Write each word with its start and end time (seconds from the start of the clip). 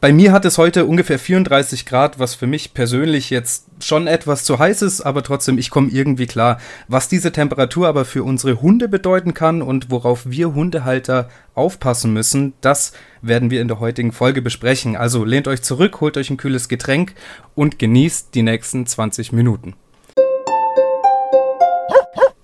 Bei 0.00 0.12
mir 0.12 0.30
hat 0.30 0.44
es 0.44 0.58
heute 0.58 0.84
ungefähr 0.84 1.18
34 1.18 1.84
Grad, 1.84 2.20
was 2.20 2.36
für 2.36 2.46
mich 2.46 2.72
persönlich 2.72 3.30
jetzt 3.30 3.66
schon 3.80 4.06
etwas 4.06 4.44
zu 4.44 4.60
heiß 4.60 4.82
ist, 4.82 5.00
aber 5.00 5.24
trotzdem, 5.24 5.58
ich 5.58 5.70
komme 5.70 5.90
irgendwie 5.90 6.28
klar. 6.28 6.60
Was 6.86 7.08
diese 7.08 7.32
Temperatur 7.32 7.88
aber 7.88 8.04
für 8.04 8.22
unsere 8.22 8.60
Hunde 8.62 8.88
bedeuten 8.88 9.34
kann 9.34 9.60
und 9.60 9.90
worauf 9.90 10.22
wir 10.24 10.54
Hundehalter 10.54 11.28
aufpassen 11.56 12.12
müssen, 12.12 12.52
das 12.60 12.92
werden 13.22 13.50
wir 13.50 13.60
in 13.60 13.66
der 13.66 13.80
heutigen 13.80 14.12
Folge 14.12 14.40
besprechen. 14.40 14.94
Also 14.94 15.24
lehnt 15.24 15.48
euch 15.48 15.62
zurück, 15.62 16.00
holt 16.00 16.16
euch 16.16 16.30
ein 16.30 16.36
kühles 16.36 16.68
Getränk 16.68 17.14
und 17.56 17.80
genießt 17.80 18.32
die 18.36 18.42
nächsten 18.42 18.86
20 18.86 19.32
Minuten. 19.32 19.74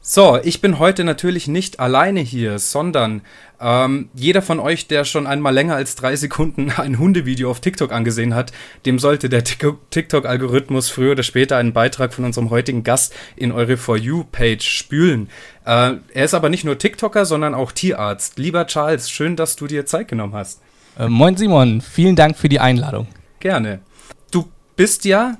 So, 0.06 0.38
ich 0.44 0.60
bin 0.60 0.78
heute 0.78 1.02
natürlich 1.02 1.48
nicht 1.48 1.80
alleine 1.80 2.20
hier, 2.20 2.58
sondern 2.58 3.22
ähm, 3.58 4.10
jeder 4.12 4.42
von 4.42 4.60
euch, 4.60 4.86
der 4.86 5.06
schon 5.06 5.26
einmal 5.26 5.54
länger 5.54 5.76
als 5.76 5.96
drei 5.96 6.14
Sekunden 6.14 6.70
ein 6.76 6.98
Hundevideo 6.98 7.50
auf 7.50 7.60
TikTok 7.60 7.90
angesehen 7.90 8.34
hat, 8.34 8.52
dem 8.84 8.98
sollte 8.98 9.30
der 9.30 9.44
TikTok-Algorithmus 9.44 10.90
früher 10.90 11.12
oder 11.12 11.22
später 11.22 11.56
einen 11.56 11.72
Beitrag 11.72 12.12
von 12.12 12.26
unserem 12.26 12.50
heutigen 12.50 12.84
Gast 12.84 13.14
in 13.34 13.50
eure 13.50 13.78
For 13.78 13.96
You-Page 13.96 14.62
spülen. 14.62 15.30
Äh, 15.64 15.94
er 16.12 16.24
ist 16.26 16.34
aber 16.34 16.50
nicht 16.50 16.64
nur 16.64 16.76
TikToker, 16.76 17.24
sondern 17.24 17.54
auch 17.54 17.72
Tierarzt. 17.72 18.38
Lieber 18.38 18.66
Charles, 18.66 19.08
schön, 19.08 19.36
dass 19.36 19.56
du 19.56 19.66
dir 19.66 19.86
Zeit 19.86 20.08
genommen 20.08 20.34
hast. 20.34 20.60
Äh, 20.98 21.08
moin 21.08 21.38
Simon, 21.38 21.80
vielen 21.80 22.14
Dank 22.14 22.36
für 22.36 22.50
die 22.50 22.60
Einladung. 22.60 23.06
Gerne. 23.40 23.80
Du 24.30 24.50
bist 24.76 25.06
ja 25.06 25.38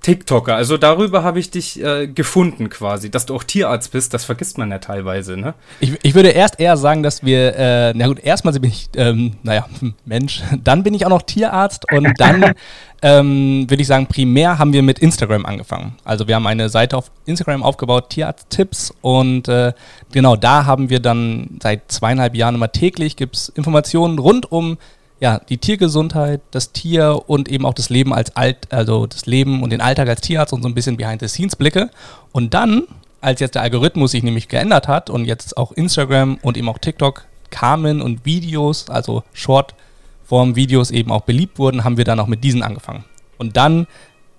TikToker. 0.00 0.54
Also 0.54 0.76
darüber 0.76 1.22
habe 1.22 1.40
ich 1.40 1.50
dich 1.50 1.82
äh, 1.82 2.06
gefunden 2.06 2.70
quasi. 2.70 3.10
Dass 3.10 3.26
du 3.26 3.34
auch 3.34 3.44
Tierarzt 3.44 3.92
bist, 3.92 4.14
das 4.14 4.24
vergisst 4.24 4.58
man 4.58 4.70
ja 4.70 4.78
teilweise, 4.78 5.36
ne? 5.36 5.54
Ich, 5.80 5.92
ich 6.02 6.14
würde 6.14 6.30
erst 6.30 6.60
eher 6.60 6.76
sagen, 6.76 7.02
dass 7.02 7.24
wir, 7.24 7.56
äh, 7.56 7.92
na 7.94 8.06
gut, 8.06 8.20
erstmal 8.20 8.54
bin 8.54 8.70
ich, 8.70 8.88
ähm, 8.96 9.34
naja, 9.42 9.66
Mensch, 10.04 10.42
dann 10.62 10.82
bin 10.82 10.94
ich 10.94 11.04
auch 11.04 11.10
noch 11.10 11.22
Tierarzt 11.22 11.92
und 11.92 12.08
dann 12.18 12.54
ähm, 13.02 13.66
würde 13.68 13.80
ich 13.80 13.86
sagen, 13.86 14.06
primär 14.06 14.58
haben 14.58 14.72
wir 14.72 14.82
mit 14.82 14.98
Instagram 14.98 15.46
angefangen. 15.46 15.96
Also 16.04 16.26
wir 16.26 16.34
haben 16.34 16.46
eine 16.46 16.68
Seite 16.68 16.96
auf 16.96 17.10
Instagram 17.26 17.62
aufgebaut, 17.62 18.10
Tierarzt-Tipps 18.10 18.94
und 19.00 19.48
äh, 19.48 19.72
genau 20.12 20.36
da 20.36 20.64
haben 20.64 20.90
wir 20.90 21.00
dann 21.00 21.58
seit 21.62 21.90
zweieinhalb 21.90 22.34
Jahren 22.34 22.54
immer 22.54 22.72
täglich 22.72 23.16
gibt 23.16 23.36
es 23.36 23.48
Informationen 23.50 24.18
rund 24.18 24.50
um 24.50 24.78
ja, 25.20 25.40
die 25.48 25.58
Tiergesundheit, 25.58 26.40
das 26.52 26.72
Tier 26.72 27.22
und 27.26 27.48
eben 27.48 27.66
auch 27.66 27.74
das 27.74 27.90
Leben 27.90 28.14
als 28.14 28.36
Alt, 28.36 28.72
also 28.72 29.06
das 29.06 29.26
Leben 29.26 29.62
und 29.62 29.70
den 29.70 29.80
Alltag 29.80 30.08
als 30.08 30.20
Tierarzt 30.20 30.52
und 30.52 30.62
so 30.62 30.68
ein 30.68 30.74
bisschen 30.74 30.96
behind 30.96 31.20
the 31.20 31.28
scenes 31.28 31.56
Blicke. 31.56 31.90
Und 32.32 32.54
dann, 32.54 32.84
als 33.20 33.40
jetzt 33.40 33.56
der 33.56 33.62
Algorithmus 33.62 34.12
sich 34.12 34.22
nämlich 34.22 34.48
geändert 34.48 34.86
hat 34.86 35.10
und 35.10 35.24
jetzt 35.24 35.56
auch 35.56 35.72
Instagram 35.72 36.38
und 36.42 36.56
eben 36.56 36.68
auch 36.68 36.78
TikTok 36.78 37.24
kamen 37.50 38.00
und 38.00 38.24
Videos, 38.24 38.90
also 38.90 39.24
Shortform-Videos 39.32 40.90
eben 40.92 41.10
auch 41.10 41.22
beliebt 41.22 41.58
wurden, 41.58 41.82
haben 41.82 41.96
wir 41.96 42.04
dann 42.04 42.20
auch 42.20 42.28
mit 42.28 42.44
diesen 42.44 42.62
angefangen. 42.62 43.04
Und 43.38 43.56
dann 43.56 43.86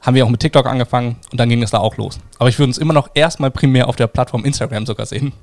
haben 0.01 0.15
wir 0.15 0.25
auch 0.25 0.29
mit 0.29 0.39
TikTok 0.39 0.65
angefangen 0.65 1.17
und 1.31 1.39
dann 1.39 1.49
ging 1.49 1.61
es 1.61 1.71
da 1.71 1.79
auch 1.79 1.97
los. 1.97 2.19
Aber 2.37 2.47
ich 2.47 2.57
würde 2.57 2.69
uns 2.69 2.77
immer 2.77 2.93
noch 2.93 3.09
erstmal 3.13 3.51
primär 3.51 3.89
auf 3.89 3.97
der 3.97 4.07
Plattform 4.07 4.45
Instagram 4.45 4.85
sogar 4.85 5.05
sehen. 5.05 5.33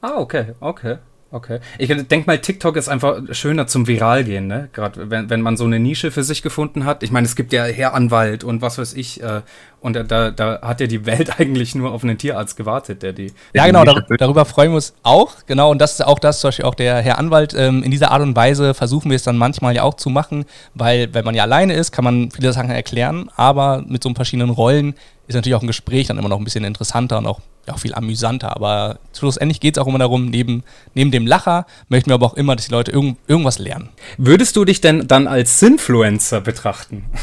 Ah, 0.00 0.16
okay, 0.16 0.54
okay. 0.60 0.96
Okay. 1.30 1.60
Ich 1.76 1.88
denke 1.88 2.26
mal, 2.26 2.38
TikTok 2.38 2.76
ist 2.76 2.88
einfach 2.88 3.20
schöner 3.32 3.66
zum 3.66 3.86
Viral 3.86 4.24
gehen, 4.24 4.46
ne? 4.46 4.70
Gerade 4.72 5.10
wenn, 5.10 5.28
wenn 5.28 5.42
man 5.42 5.58
so 5.58 5.64
eine 5.64 5.78
Nische 5.78 6.10
für 6.10 6.24
sich 6.24 6.40
gefunden 6.40 6.86
hat. 6.86 7.02
Ich 7.02 7.10
meine, 7.10 7.26
es 7.26 7.36
gibt 7.36 7.52
ja 7.52 7.64
Herr 7.64 7.92
Anwalt 7.92 8.44
und 8.44 8.62
was 8.62 8.78
weiß 8.78 8.94
ich. 8.94 9.22
Äh, 9.22 9.42
und 9.80 9.92
da, 9.94 10.30
da 10.30 10.60
hat 10.62 10.80
ja 10.80 10.86
die 10.86 11.04
Welt 11.04 11.38
eigentlich 11.38 11.74
nur 11.74 11.92
auf 11.92 12.02
einen 12.02 12.16
Tierarzt 12.16 12.56
gewartet, 12.56 13.02
der 13.02 13.12
die. 13.12 13.34
Ja, 13.52 13.66
genau, 13.66 13.84
dar 13.84 14.06
darüber 14.16 14.46
freuen 14.46 14.70
wir 14.70 14.76
uns 14.76 14.94
auch. 15.02 15.34
Genau, 15.46 15.70
und 15.70 15.82
das 15.82 15.92
ist 15.92 16.06
auch 16.06 16.18
das, 16.18 16.40
zum 16.40 16.48
Beispiel 16.48 16.64
auch 16.64 16.74
der 16.74 17.02
Herr 17.02 17.18
Anwalt. 17.18 17.54
Ähm, 17.54 17.82
in 17.82 17.90
dieser 17.90 18.10
Art 18.10 18.22
und 18.22 18.34
Weise 18.34 18.72
versuchen 18.72 19.10
wir 19.10 19.16
es 19.16 19.22
dann 19.22 19.36
manchmal 19.36 19.74
ja 19.74 19.82
auch 19.82 19.94
zu 19.94 20.08
machen, 20.08 20.46
weil, 20.72 21.12
wenn 21.12 21.26
man 21.26 21.34
ja 21.34 21.42
alleine 21.42 21.74
ist, 21.74 21.92
kann 21.92 22.04
man 22.04 22.30
viele 22.30 22.54
Sachen 22.54 22.70
erklären, 22.70 23.30
aber 23.36 23.84
mit 23.86 24.02
so 24.02 24.12
verschiedenen 24.14 24.48
Rollen 24.48 24.94
ist 25.26 25.34
natürlich 25.34 25.56
auch 25.56 25.62
ein 25.62 25.66
Gespräch 25.66 26.06
dann 26.06 26.16
immer 26.16 26.30
noch 26.30 26.38
ein 26.38 26.44
bisschen 26.44 26.64
interessanter 26.64 27.18
und 27.18 27.26
auch 27.26 27.40
ja, 27.68 27.74
auch 27.74 27.78
viel 27.78 27.94
amüsanter. 27.94 28.54
Aber 28.54 28.98
schlussendlich 29.16 29.60
geht 29.60 29.76
es 29.76 29.82
auch 29.82 29.86
immer 29.86 29.98
darum, 29.98 30.26
neben, 30.26 30.64
neben 30.94 31.10
dem 31.10 31.26
Lacher 31.26 31.66
möchten 31.88 32.10
wir 32.10 32.14
aber 32.14 32.26
auch 32.26 32.34
immer, 32.34 32.56
dass 32.56 32.66
die 32.66 32.72
Leute 32.72 32.90
irg 32.92 33.16
irgendwas 33.26 33.58
lernen. 33.58 33.90
Würdest 34.16 34.56
du 34.56 34.64
dich 34.64 34.80
denn 34.80 35.06
dann 35.06 35.28
als 35.28 35.60
Sinfluencer 35.60 36.40
betrachten? 36.40 37.04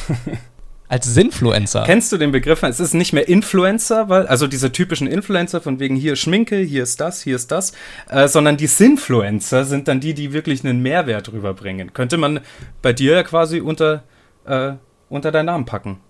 Als 0.88 1.12
Sinfluencer. 1.12 1.84
Kennst 1.84 2.12
du 2.12 2.18
den 2.18 2.32
Begriff? 2.32 2.62
Es 2.62 2.80
ist 2.80 2.94
nicht 2.94 3.12
mehr 3.12 3.28
Influencer, 3.28 4.08
weil, 4.08 4.28
also 4.28 4.46
diese 4.46 4.72
typischen 4.72 5.08
Influencer 5.08 5.60
von 5.60 5.80
wegen 5.80 5.96
hier 5.96 6.16
Schminke, 6.16 6.58
hier 6.58 6.84
ist 6.84 7.02
das, 7.02 7.24
hier 7.24 7.36
ist 7.36 7.50
das, 7.50 7.74
äh, 8.08 8.28
sondern 8.28 8.56
die 8.56 8.68
Sinfluencer 8.68 9.66
sind 9.66 9.88
dann 9.88 10.00
die, 10.00 10.14
die 10.14 10.32
wirklich 10.32 10.64
einen 10.64 10.84
Mehrwert 10.84 11.32
rüberbringen. 11.34 11.92
Könnte 11.94 12.18
man 12.18 12.40
bei 12.84 12.94
dir 12.94 13.14
ja 13.14 13.24
quasi 13.24 13.62
unter, 13.62 14.04
äh, 14.46 14.74
unter 15.10 15.32
deinen 15.32 15.48
Namen 15.48 15.66
packen. 15.66 16.02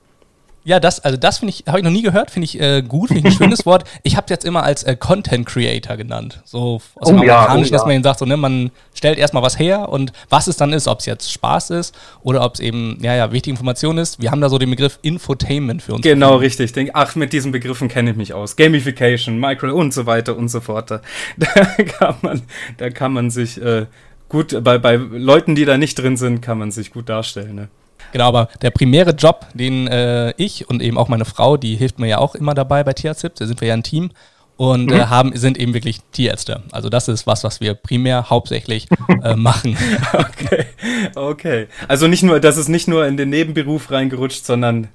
Ja, 0.66 0.80
das, 0.80 1.00
also 1.00 1.16
das 1.16 1.38
finde 1.38 1.53
ich, 1.53 1.64
habe 1.68 1.78
ich 1.78 1.84
noch 1.84 1.92
nie 1.92 2.02
gehört, 2.02 2.31
finde 2.31 2.46
ich 2.46 2.59
äh, 2.59 2.81
gut, 2.81 3.09
finde 3.09 3.30
ich 3.30 3.36
ein 3.36 3.38
schönes 3.44 3.68
Wort. 3.68 3.88
Ich 4.02 4.18
habe 4.18 4.26
es 4.26 4.31
jetzt 4.31 4.46
immer 4.46 4.64
als 4.64 4.81
äh, 4.81 4.96
Content 4.96 5.46
Creator 5.46 5.96
genannt. 5.96 6.42
So 6.44 6.81
aus 6.96 7.08
dem 7.08 7.18
oh, 7.18 7.20
Amerikanischen, 7.20 7.66
ja, 7.66 7.70
oh, 7.70 7.72
dass 7.78 7.86
man 7.86 7.96
ja. 7.96 8.02
sagt, 8.02 8.20
so, 8.20 8.26
ne, 8.26 8.36
man 8.36 8.72
stellt 8.96 9.20
erstmal 9.20 9.44
was 9.44 9.59
her 9.59 9.90
und 9.90 10.12
was 10.30 10.48
es 10.48 10.58
dann 10.58 10.74
ist, 10.74 10.88
ob 10.88 11.02
es 11.02 11.06
jetzt 11.06 11.31
Spaß 11.31 11.70
ist 11.70 11.96
oder 12.24 12.44
ob 12.44 12.56
es 12.56 12.62
eben, 12.62 12.98
ja, 13.00 13.14
ja, 13.14 13.31
wichtige 13.31 13.52
Information 13.52 14.00
ist. 14.00 14.20
Wir 14.20 14.31
haben 14.31 14.42
da 14.42 14.50
so 14.50 14.58
den 14.58 14.72
Begriff 14.72 14.98
Infotainment 15.03 15.84
für 15.84 15.94
uns. 15.94 16.02
Genau, 16.02 16.30
gefunden. 16.30 16.46
richtig. 16.46 16.74
Denk, 16.74 16.90
ach, 16.96 17.16
mit 17.16 17.32
diesen 17.32 17.52
Begriffen 17.52 17.88
kenne 17.88 18.09
ich 18.09 18.18
mich 18.18 18.34
aus. 18.34 18.56
Gamification, 18.56 19.40
Micro 19.40 19.72
und 19.72 19.94
so 19.94 20.08
weiter 20.08 20.36
und 20.36 20.50
so 20.50 20.62
fort. 20.62 20.90
Da, 20.90 21.02
kann 22.00 22.16
man, 22.24 22.42
da 22.78 22.90
kann 22.90 23.14
man 23.14 23.30
sich 23.30 23.62
äh, 23.62 23.86
gut, 24.30 24.64
bei, 24.64 24.80
bei 24.80 24.96
Leuten, 24.96 25.53
die 25.53 25.66
da 25.66 25.78
nicht 25.78 25.94
drin 25.94 26.18
sind, 26.18 26.42
kann 26.42 26.58
man 26.58 26.72
sich 26.72 26.92
gut 26.92 27.08
darstellen, 27.08 27.53
ne? 27.53 27.68
Genau, 28.11 28.25
aber 28.25 28.49
der 28.61 28.71
primäre 28.71 29.11
Job, 29.11 29.45
den 29.53 29.88
äh, 29.88 30.33
ich 30.38 30.69
und 30.69 30.81
eben 30.81 30.97
auch 30.97 31.07
meine 31.07 31.25
Frau, 31.25 31.57
die 31.57 31.75
hilft 31.75 31.99
mir 31.99 32.07
ja 32.07 32.17
auch 32.17 32.35
immer 32.35 32.53
dabei 32.53 32.83
bei 32.83 32.93
Tierärzte, 32.93 33.29
da 33.29 33.45
sind 33.45 33.61
wir 33.61 33.67
ja 33.67 33.73
ein 33.73 33.83
Team 33.83 34.11
und 34.57 34.91
äh, 34.91 34.95
mhm. 34.95 35.01
äh, 35.01 35.05
haben, 35.05 35.35
sind 35.35 35.57
eben 35.57 35.73
wirklich 35.73 35.99
Tierärzte. 36.11 36.63
Also 36.71 36.89
das 36.89 37.07
ist 37.07 37.27
was, 37.27 37.43
was 37.43 37.61
wir 37.61 37.73
primär 37.73 38.29
hauptsächlich 38.29 38.88
äh, 39.23 39.35
machen. 39.35 39.77
Okay, 40.13 40.66
okay. 41.16 41.67
Also 41.88 42.07
nicht 42.07 42.23
nur, 42.23 42.39
das 42.39 42.57
ist 42.57 42.69
nicht 42.69 42.88
nur 42.88 43.05
in 43.05 43.17
den 43.17 43.29
Nebenberuf 43.29 43.91
reingerutscht, 43.91 44.45
sondern 44.45 44.87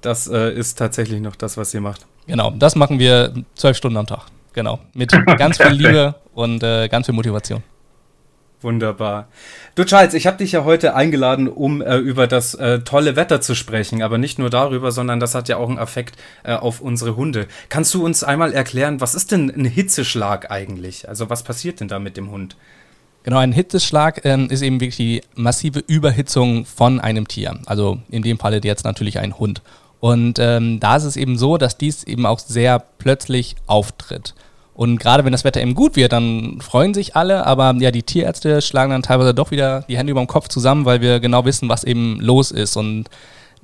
das 0.00 0.28
äh, 0.28 0.52
ist 0.52 0.78
tatsächlich 0.78 1.20
noch 1.20 1.36
das, 1.36 1.56
was 1.56 1.74
ihr 1.74 1.80
macht. 1.80 2.06
Genau, 2.26 2.50
das 2.50 2.76
machen 2.76 2.98
wir 2.98 3.32
zwölf 3.54 3.76
Stunden 3.76 3.96
am 3.96 4.06
Tag. 4.06 4.26
Genau, 4.52 4.78
mit 4.94 5.10
ganz 5.38 5.56
viel 5.56 5.72
Liebe 5.72 6.14
und 6.34 6.62
äh, 6.62 6.88
ganz 6.88 7.06
viel 7.06 7.14
Motivation. 7.14 7.62
Wunderbar. 8.60 9.28
Du 9.76 9.84
Charles, 9.84 10.14
ich 10.14 10.26
habe 10.26 10.38
dich 10.38 10.50
ja 10.50 10.64
heute 10.64 10.94
eingeladen, 10.94 11.48
um 11.48 11.80
äh, 11.80 11.96
über 11.96 12.26
das 12.26 12.54
äh, 12.54 12.80
tolle 12.80 13.14
Wetter 13.14 13.40
zu 13.40 13.54
sprechen, 13.54 14.02
aber 14.02 14.18
nicht 14.18 14.40
nur 14.40 14.50
darüber, 14.50 14.90
sondern 14.90 15.20
das 15.20 15.36
hat 15.36 15.48
ja 15.48 15.58
auch 15.58 15.68
einen 15.68 15.78
Effekt 15.78 16.16
äh, 16.42 16.54
auf 16.54 16.80
unsere 16.80 17.14
Hunde. 17.14 17.46
Kannst 17.68 17.94
du 17.94 18.04
uns 18.04 18.24
einmal 18.24 18.52
erklären, 18.52 19.00
was 19.00 19.14
ist 19.14 19.30
denn 19.30 19.48
ein 19.48 19.64
Hitzeschlag 19.64 20.50
eigentlich? 20.50 21.08
Also 21.08 21.30
was 21.30 21.44
passiert 21.44 21.78
denn 21.78 21.86
da 21.86 22.00
mit 22.00 22.16
dem 22.16 22.32
Hund? 22.32 22.56
Genau, 23.22 23.38
ein 23.38 23.52
Hitzeschlag 23.52 24.24
ähm, 24.24 24.48
ist 24.50 24.62
eben 24.62 24.80
wirklich 24.80 24.96
die 24.96 25.22
massive 25.36 25.80
Überhitzung 25.86 26.64
von 26.64 26.98
einem 26.98 27.28
Tier. 27.28 27.60
Also 27.66 27.98
in 28.10 28.22
dem 28.22 28.38
Falle 28.40 28.60
jetzt 28.64 28.84
natürlich 28.84 29.20
ein 29.20 29.38
Hund. 29.38 29.62
Und 30.00 30.38
ähm, 30.40 30.80
da 30.80 30.96
ist 30.96 31.04
es 31.04 31.16
eben 31.16 31.38
so, 31.38 31.58
dass 31.58 31.78
dies 31.78 32.04
eben 32.04 32.26
auch 32.26 32.38
sehr 32.38 32.78
plötzlich 32.78 33.56
auftritt. 33.66 34.34
Und 34.78 35.00
gerade 35.00 35.24
wenn 35.24 35.32
das 35.32 35.42
Wetter 35.42 35.60
eben 35.60 35.74
gut 35.74 35.96
wird, 35.96 36.12
dann 36.12 36.60
freuen 36.60 36.94
sich 36.94 37.16
alle, 37.16 37.44
aber 37.44 37.74
ja, 37.80 37.90
die 37.90 38.04
Tierärzte 38.04 38.62
schlagen 38.62 38.92
dann 38.92 39.02
teilweise 39.02 39.34
doch 39.34 39.50
wieder 39.50 39.84
die 39.88 39.98
Hände 39.98 40.12
über 40.12 40.20
dem 40.20 40.28
Kopf 40.28 40.46
zusammen, 40.46 40.84
weil 40.84 41.00
wir 41.00 41.18
genau 41.18 41.44
wissen, 41.44 41.68
was 41.68 41.82
eben 41.82 42.20
los 42.20 42.52
ist. 42.52 42.76
Und 42.76 43.06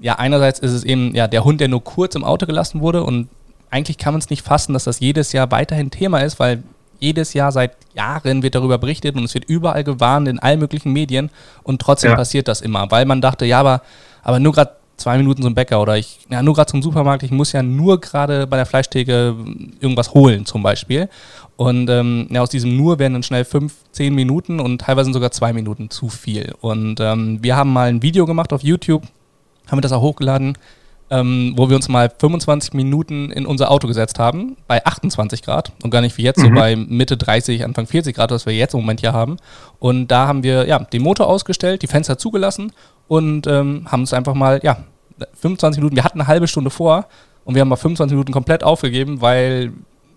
ja, 0.00 0.16
einerseits 0.16 0.58
ist 0.58 0.72
es 0.72 0.82
eben 0.82 1.14
ja 1.14 1.28
der 1.28 1.44
Hund, 1.44 1.60
der 1.60 1.68
nur 1.68 1.84
kurz 1.84 2.16
im 2.16 2.24
Auto 2.24 2.46
gelassen 2.46 2.80
wurde 2.80 3.04
und 3.04 3.28
eigentlich 3.70 3.96
kann 3.96 4.12
man 4.12 4.22
es 4.22 4.28
nicht 4.28 4.42
fassen, 4.42 4.72
dass 4.72 4.82
das 4.82 4.98
jedes 4.98 5.30
Jahr 5.30 5.52
weiterhin 5.52 5.92
Thema 5.92 6.18
ist, 6.18 6.40
weil 6.40 6.64
jedes 6.98 7.32
Jahr 7.32 7.52
seit 7.52 7.76
Jahren 7.94 8.42
wird 8.42 8.56
darüber 8.56 8.78
berichtet 8.78 9.14
und 9.14 9.22
es 9.22 9.34
wird 9.34 9.44
überall 9.44 9.84
gewarnt 9.84 10.26
in 10.26 10.40
allen 10.40 10.58
möglichen 10.58 10.92
Medien 10.92 11.30
und 11.62 11.80
trotzdem 11.80 12.10
ja. 12.10 12.16
passiert 12.16 12.48
das 12.48 12.60
immer, 12.60 12.90
weil 12.90 13.06
man 13.06 13.20
dachte, 13.20 13.46
ja, 13.46 13.60
aber, 13.60 13.82
aber 14.24 14.40
nur 14.40 14.52
gerade 14.52 14.72
zwei 14.96 15.18
Minuten 15.18 15.42
zum 15.42 15.54
Bäcker 15.54 15.80
oder 15.80 15.96
ich, 15.96 16.20
ja, 16.30 16.42
nur 16.42 16.54
gerade 16.54 16.70
zum 16.70 16.82
Supermarkt, 16.82 17.22
ich 17.22 17.30
muss 17.30 17.52
ja 17.52 17.62
nur 17.62 18.00
gerade 18.00 18.46
bei 18.46 18.56
der 18.56 18.66
Fleischtheke 18.66 19.34
irgendwas 19.80 20.14
holen 20.14 20.46
zum 20.46 20.62
Beispiel. 20.62 21.08
Und 21.56 21.88
ähm, 21.88 22.26
ja, 22.30 22.42
aus 22.42 22.50
diesem 22.50 22.76
nur 22.76 22.98
werden 22.98 23.14
dann 23.14 23.22
schnell 23.22 23.44
fünf, 23.44 23.74
zehn 23.92 24.14
Minuten 24.14 24.60
und 24.60 24.80
teilweise 24.80 25.12
sogar 25.12 25.30
zwei 25.30 25.52
Minuten 25.52 25.90
zu 25.90 26.08
viel. 26.08 26.54
Und 26.60 27.00
ähm, 27.00 27.38
wir 27.42 27.56
haben 27.56 27.72
mal 27.72 27.88
ein 27.88 28.02
Video 28.02 28.26
gemacht 28.26 28.52
auf 28.52 28.62
YouTube, 28.62 29.02
haben 29.68 29.78
wir 29.78 29.82
das 29.82 29.92
auch 29.92 30.02
hochgeladen, 30.02 30.58
ähm, 31.10 31.52
wo 31.56 31.68
wir 31.68 31.76
uns 31.76 31.88
mal 31.88 32.10
25 32.10 32.72
Minuten 32.72 33.30
in 33.30 33.46
unser 33.46 33.70
Auto 33.70 33.86
gesetzt 33.86 34.18
haben, 34.18 34.56
bei 34.66 34.84
28 34.84 35.42
Grad 35.42 35.72
und 35.82 35.90
gar 35.90 36.00
nicht 36.00 36.16
wie 36.16 36.22
jetzt, 36.22 36.38
mhm. 36.38 36.42
so 36.42 36.50
bei 36.50 36.76
Mitte 36.76 37.16
30, 37.16 37.64
Anfang 37.64 37.86
40 37.86 38.16
Grad, 38.16 38.30
was 38.30 38.46
wir 38.46 38.54
jetzt 38.54 38.74
im 38.74 38.80
Moment 38.80 39.00
hier 39.00 39.12
haben. 39.12 39.36
Und 39.78 40.08
da 40.08 40.26
haben 40.26 40.42
wir 40.42 40.66
ja 40.66 40.78
den 40.78 41.02
Motor 41.02 41.28
ausgestellt, 41.28 41.82
die 41.82 41.86
Fenster 41.86 42.18
zugelassen 42.18 42.72
und 43.08 43.46
ähm, 43.46 43.86
haben 43.90 44.02
es 44.02 44.12
einfach 44.12 44.34
mal, 44.34 44.60
ja, 44.62 44.78
25 45.40 45.80
Minuten, 45.80 45.96
wir 45.96 46.04
hatten 46.04 46.20
eine 46.20 46.26
halbe 46.26 46.48
Stunde 46.48 46.70
vor 46.70 47.06
und 47.44 47.54
wir 47.54 47.60
haben 47.60 47.68
mal 47.68 47.76
25 47.76 48.14
Minuten 48.14 48.32
komplett 48.32 48.64
aufgegeben, 48.64 49.20
weil 49.20 49.72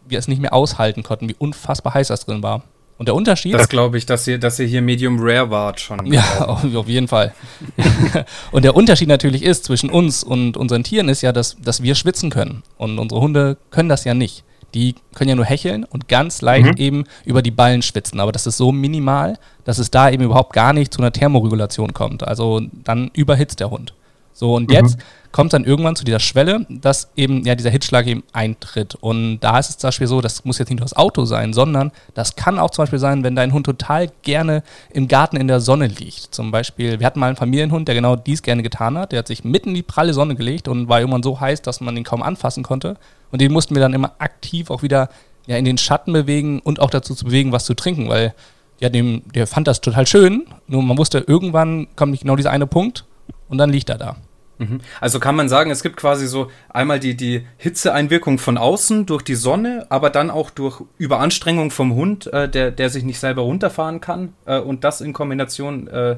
wir 0.08 0.20
es 0.20 0.28
nicht 0.28 0.42
mehr 0.42 0.54
aushalten 0.54 1.04
konnten, 1.04 1.30
wie 1.30 1.36
unfassbar 1.38 1.94
heiß 1.94 2.08
das 2.08 2.26
drin 2.26 2.44
war. 2.44 2.64
Und 2.98 3.08
der 3.08 3.16
Unterschied. 3.16 3.54
Das 3.54 3.70
glaube 3.70 3.98
ich, 4.00 4.08
dass 4.08 4.28
ihr, 4.28 4.40
dass 4.40 4.58
ihr 4.58 4.66
hier 4.66 4.82
Medium 4.82 5.18
Rare 5.20 5.52
wart 5.52 5.80
schon. 5.80 6.12
Ja, 6.12 6.46
auf, 6.46 6.64
auf 6.76 6.88
jeden 6.88 7.08
Fall. 7.08 7.34
und 8.52 8.66
der 8.66 8.76
Unterschied 8.76 9.08
natürlich 9.08 9.44
ist 9.44 9.66
zwischen 9.66 9.92
uns 9.92 10.24
und 10.24 10.58
unseren 10.58 10.84
Tieren 10.84 11.08
ist 11.08 11.22
ja, 11.22 11.32
dass, 11.32 11.58
dass 11.62 11.84
wir 11.84 11.94
schwitzen 11.94 12.32
können. 12.32 12.64
Und 12.78 12.98
unsere 12.98 13.22
Hunde 13.22 13.58
können 13.70 13.90
das 13.90 14.04
ja 14.04 14.16
nicht. 14.16 14.44
Die 14.74 14.96
können 15.16 15.30
ja 15.30 15.36
nur 15.36 15.46
hecheln 15.46 15.84
und 15.84 16.08
ganz 16.08 16.42
leicht 16.42 16.78
mhm. 16.78 16.78
eben 16.78 17.04
über 17.26 17.42
die 17.42 17.52
Ballen 17.52 17.82
schwitzen. 17.82 18.20
Aber 18.20 18.32
das 18.32 18.48
ist 18.48 18.58
so 18.58 18.72
minimal, 18.72 19.38
dass 19.64 19.78
es 19.78 19.92
da 19.92 20.10
eben 20.10 20.24
überhaupt 20.24 20.54
gar 20.54 20.74
nicht 20.74 20.94
zu 20.94 21.02
einer 21.02 21.12
Thermoregulation 21.12 21.94
kommt. 21.94 22.28
Also 22.28 22.62
dann 22.84 23.10
überhitzt 23.14 23.60
der 23.60 23.70
Hund. 23.70 23.94
So, 24.38 24.54
und 24.54 24.70
mhm. 24.70 24.76
jetzt 24.76 24.98
kommt 25.32 25.52
dann 25.54 25.66
irgendwann 25.66 25.96
zu 25.96 26.06
dieser 26.06 26.20
Schwelle, 26.20 26.64
dass 26.70 27.10
eben 27.16 27.44
ja 27.44 27.56
dieser 27.56 27.72
Hitzschlag 27.72 28.06
eben 28.06 28.24
eintritt. 28.34 28.94
Und 28.94 29.40
da 29.40 29.58
ist 29.58 29.72
es 29.72 29.78
zum 29.80 29.88
Beispiel 29.88 30.06
so, 30.06 30.22
das 30.22 30.46
muss 30.46 30.60
jetzt 30.60 30.70
nicht 30.70 30.78
nur 30.80 30.86
das 30.86 30.96
Auto 30.96 31.26
sein, 31.26 31.54
sondern 31.54 31.92
das 32.14 32.36
kann 32.36 32.60
auch 32.60 32.70
zum 32.70 32.84
Beispiel 32.84 33.00
sein, 33.00 33.24
wenn 33.24 33.36
dein 33.36 33.52
Hund 33.52 33.66
total 33.66 34.12
gerne 34.22 34.62
im 34.92 35.08
Garten 35.08 35.38
in 35.38 35.48
der 35.48 35.60
Sonne 35.60 35.88
liegt. 35.88 36.36
Zum 36.36 36.52
Beispiel, 36.52 37.00
wir 37.00 37.08
hatten 37.08 37.20
mal 37.20 37.28
einen 37.28 37.36
Familienhund, 37.36 37.88
der 37.88 37.96
genau 37.96 38.16
dies 38.16 38.44
gerne 38.44 38.62
getan 38.62 38.96
hat. 38.96 39.12
Der 39.12 39.20
hat 39.20 39.28
sich 39.28 39.44
mitten 39.44 39.70
in 39.70 39.76
die 39.76 39.82
pralle 39.82 40.14
Sonne 40.14 40.36
gelegt 40.36 40.68
und 40.68 40.88
war 40.88 41.00
irgendwann 41.00 41.24
so 41.24 41.40
heiß, 41.40 41.64
dass 41.64 41.82
man 41.82 41.98
ihn 41.98 42.04
kaum 42.04 42.22
anfassen 42.22 42.62
konnte. 42.62 42.96
Und 43.32 43.42
den 43.42 43.52
mussten 43.52 43.76
wir 43.76 43.82
dann 43.82 43.94
immer 43.94 44.14
aktiv 44.20 44.70
auch 44.70 44.84
wieder 44.84 45.10
ja, 45.46 45.58
in 45.58 45.66
den 45.66 45.78
Schatten 45.78 46.14
bewegen 46.14 46.60
und 46.60 46.80
auch 46.80 46.90
dazu 46.90 47.16
zu 47.16 47.26
bewegen, 47.26 47.52
was 47.52 47.66
zu 47.66 47.74
trinken, 47.74 48.10
weil 48.10 48.34
ja, 48.80 48.90
dem, 48.90 49.24
der 49.34 49.48
fand 49.48 49.68
das 49.68 49.82
total 49.82 50.06
schön, 50.06 50.46
nur 50.68 50.84
man 50.84 50.98
wusste, 50.98 51.20
irgendwann 51.20 51.88
kommt 51.96 52.12
nicht 52.12 52.22
genau 52.22 52.36
dieser 52.36 52.52
eine 52.52 52.68
Punkt 52.68 53.06
und 53.50 53.58
dann 53.58 53.72
liegt 53.72 53.90
er 53.90 53.98
da. 53.98 54.18
Mhm. 54.60 54.80
Also 55.00 55.20
kann 55.20 55.36
man 55.36 55.50
sagen, 55.50 55.72
es 55.72 55.84
gibt 55.84 55.98
quasi 55.98 56.28
so 56.28 56.50
einmal 56.70 57.00
die, 57.00 57.16
die 57.16 57.46
Hitzeeinwirkung 57.58 58.40
von 58.40 58.58
außen 58.58 59.06
durch 59.06 59.24
die 59.24 59.36
Sonne, 59.36 59.86
aber 59.90 60.10
dann 60.10 60.30
auch 60.30 60.50
durch 60.50 60.82
Überanstrengung 60.98 61.72
vom 61.72 61.94
Hund, 61.94 62.28
äh, 62.28 62.50
der, 62.50 62.72
der 62.72 62.90
sich 62.90 63.04
nicht 63.04 63.20
selber 63.20 63.44
runterfahren 63.44 64.02
kann. 64.02 64.34
Äh, 64.46 64.60
und 64.60 64.84
das 64.84 65.02
in 65.02 65.14
Kombination 65.14 65.88
äh, 65.88 66.18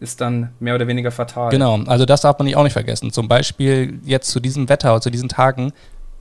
ist 0.00 0.20
dann 0.20 0.50
mehr 0.58 0.74
oder 0.74 0.88
weniger 0.88 1.10
fatal. 1.10 1.50
Genau, 1.50 1.78
also 1.86 2.04
das 2.04 2.22
darf 2.22 2.38
man 2.38 2.46
nicht 2.46 2.56
auch 2.56 2.64
nicht 2.64 2.72
vergessen. 2.72 3.12
Zum 3.12 3.28
Beispiel 3.28 4.00
jetzt 4.04 4.30
zu 4.30 4.40
diesem 4.40 4.68
Wetter, 4.68 5.00
zu 5.00 5.10
diesen 5.10 5.28
Tagen, 5.28 5.72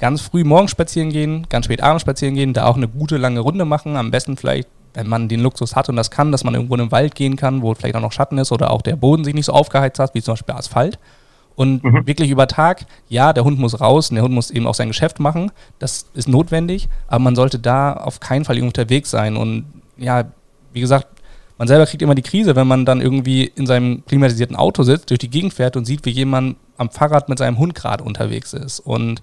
ganz 0.03 0.19
früh 0.19 0.43
morgens 0.43 0.71
spazieren 0.71 1.11
gehen, 1.11 1.45
ganz 1.47 1.63
spät 1.63 1.81
abends 1.81 2.01
spazieren 2.01 2.35
gehen, 2.35 2.51
da 2.51 2.65
auch 2.65 2.75
eine 2.75 2.89
gute 2.89 3.15
lange 3.15 3.39
Runde 3.39 3.63
machen. 3.63 3.95
Am 3.95 4.11
besten 4.11 4.35
vielleicht, 4.35 4.67
wenn 4.93 5.07
man 5.07 5.29
den 5.29 5.39
Luxus 5.39 5.77
hat 5.77 5.87
und 5.87 5.95
das 5.95 6.11
kann, 6.11 6.29
dass 6.33 6.43
man 6.43 6.53
irgendwo 6.55 6.75
in 6.75 6.81
den 6.81 6.91
Wald 6.91 7.15
gehen 7.15 7.37
kann, 7.37 7.61
wo 7.61 7.73
vielleicht 7.73 7.95
auch 7.95 8.01
noch 8.01 8.11
Schatten 8.11 8.37
ist 8.37 8.51
oder 8.51 8.71
auch 8.71 8.81
der 8.81 8.97
Boden 8.97 9.23
sich 9.23 9.33
nicht 9.33 9.45
so 9.45 9.53
aufgeheizt 9.53 9.99
hat, 9.99 10.13
wie 10.13 10.21
zum 10.21 10.33
Beispiel 10.33 10.55
Asphalt. 10.55 10.99
Und 11.55 11.85
mhm. 11.85 12.05
wirklich 12.05 12.31
über 12.31 12.47
Tag, 12.47 12.85
ja, 13.07 13.31
der 13.31 13.45
Hund 13.45 13.59
muss 13.59 13.79
raus 13.79 14.09
und 14.09 14.15
der 14.15 14.25
Hund 14.25 14.33
muss 14.33 14.51
eben 14.51 14.67
auch 14.67 14.73
sein 14.73 14.89
Geschäft 14.89 15.21
machen. 15.21 15.53
Das 15.79 16.07
ist 16.13 16.27
notwendig, 16.27 16.89
aber 17.07 17.19
man 17.19 17.35
sollte 17.35 17.57
da 17.57 17.93
auf 17.93 18.19
keinen 18.19 18.43
Fall 18.43 18.61
unterwegs 18.61 19.09
sein. 19.09 19.37
Und 19.37 19.63
ja, 19.95 20.25
wie 20.73 20.81
gesagt, 20.81 21.07
man 21.57 21.69
selber 21.69 21.85
kriegt 21.85 22.01
immer 22.01 22.15
die 22.15 22.23
Krise, 22.23 22.57
wenn 22.57 22.67
man 22.67 22.85
dann 22.85 22.99
irgendwie 22.99 23.45
in 23.45 23.67
seinem 23.67 24.03
klimatisierten 24.05 24.57
Auto 24.57 24.83
sitzt, 24.83 25.11
durch 25.11 25.19
die 25.19 25.29
Gegend 25.29 25.53
fährt 25.53 25.77
und 25.77 25.85
sieht, 25.85 26.03
wie 26.03 26.09
jemand 26.09 26.57
am 26.75 26.89
Fahrrad 26.89 27.29
mit 27.29 27.37
seinem 27.37 27.57
Hund 27.57 27.73
gerade 27.73 28.03
unterwegs 28.03 28.51
ist. 28.51 28.81
Und 28.81 29.21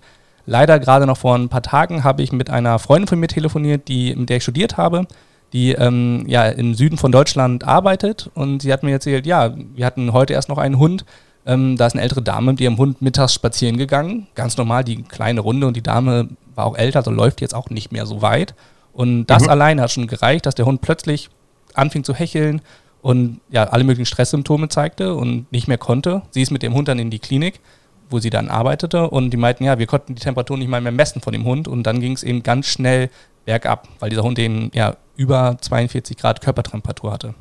leider 0.50 0.80
gerade 0.80 1.06
noch 1.06 1.16
vor 1.16 1.36
ein 1.36 1.48
paar 1.48 1.62
Tagen 1.62 2.02
habe 2.02 2.22
ich 2.22 2.32
mit 2.32 2.50
einer 2.50 2.78
Freundin 2.80 3.06
von 3.06 3.20
mir 3.20 3.28
telefoniert, 3.28 3.86
die, 3.86 4.14
mit 4.16 4.28
der 4.28 4.38
ich 4.38 4.42
studiert 4.42 4.76
habe, 4.76 5.06
die 5.52 5.72
ähm, 5.72 6.24
ja 6.26 6.46
im 6.46 6.74
Süden 6.74 6.98
von 6.98 7.12
Deutschland 7.12 7.64
arbeitet. 7.64 8.30
Und 8.34 8.62
sie 8.62 8.72
hat 8.72 8.82
mir 8.82 8.90
erzählt, 8.90 9.26
ja, 9.26 9.54
wir 9.74 9.86
hatten 9.86 10.12
heute 10.12 10.32
erst 10.32 10.48
noch 10.48 10.58
einen 10.58 10.78
Hund, 10.78 11.04
ähm, 11.46 11.76
da 11.76 11.86
ist 11.86 11.92
eine 11.94 12.02
ältere 12.02 12.22
Dame 12.22 12.50
mit 12.50 12.60
ihrem 12.60 12.78
Hund 12.78 13.00
mittags 13.00 13.32
spazieren 13.32 13.76
gegangen. 13.76 14.26
Ganz 14.34 14.56
normal, 14.56 14.82
die 14.82 15.02
kleine 15.04 15.40
Runde 15.40 15.68
und 15.68 15.76
die 15.76 15.82
Dame 15.82 16.28
war 16.56 16.66
auch 16.66 16.76
älter, 16.76 16.98
also 16.98 17.12
läuft 17.12 17.40
jetzt 17.40 17.54
auch 17.54 17.70
nicht 17.70 17.92
mehr 17.92 18.04
so 18.04 18.20
weit. 18.20 18.54
Und 18.92 19.26
das 19.26 19.44
mhm. 19.44 19.50
allein 19.50 19.80
hat 19.80 19.92
schon 19.92 20.08
gereicht, 20.08 20.46
dass 20.46 20.56
der 20.56 20.66
Hund 20.66 20.80
plötzlich 20.80 21.30
anfing 21.74 22.02
zu 22.02 22.12
hecheln 22.12 22.60
und 23.02 23.40
ja, 23.50 23.64
alle 23.64 23.84
möglichen 23.84 24.06
Stresssymptome 24.06 24.68
zeigte 24.68 25.14
und 25.14 25.50
nicht 25.52 25.68
mehr 25.68 25.78
konnte. 25.78 26.22
Sie 26.32 26.42
ist 26.42 26.50
mit 26.50 26.64
dem 26.64 26.74
Hund 26.74 26.88
dann 26.88 26.98
in 26.98 27.10
die 27.10 27.20
Klinik, 27.20 27.60
wo 28.10 28.18
sie 28.18 28.30
dann 28.30 28.48
arbeitete 28.48 29.08
und 29.08 29.30
die 29.30 29.36
meinten, 29.36 29.64
ja, 29.64 29.78
wir 29.78 29.86
konnten 29.86 30.14
die 30.14 30.22
Temperatur 30.22 30.58
nicht 30.58 30.68
mal 30.68 30.80
mehr 30.80 30.92
messen 30.92 31.22
von 31.22 31.32
dem 31.32 31.44
Hund 31.44 31.68
und 31.68 31.84
dann 31.84 32.00
ging 32.00 32.12
es 32.12 32.22
eben 32.22 32.42
ganz 32.42 32.66
schnell 32.66 33.10
bergab, 33.44 33.88
weil 33.98 34.10
dieser 34.10 34.22
Hund 34.22 34.38
eben 34.38 34.70
ja 34.74 34.96
über 35.16 35.56
42 35.60 36.16
Grad 36.16 36.40
Körpertemperatur 36.40 37.12
hatte. 37.12 37.34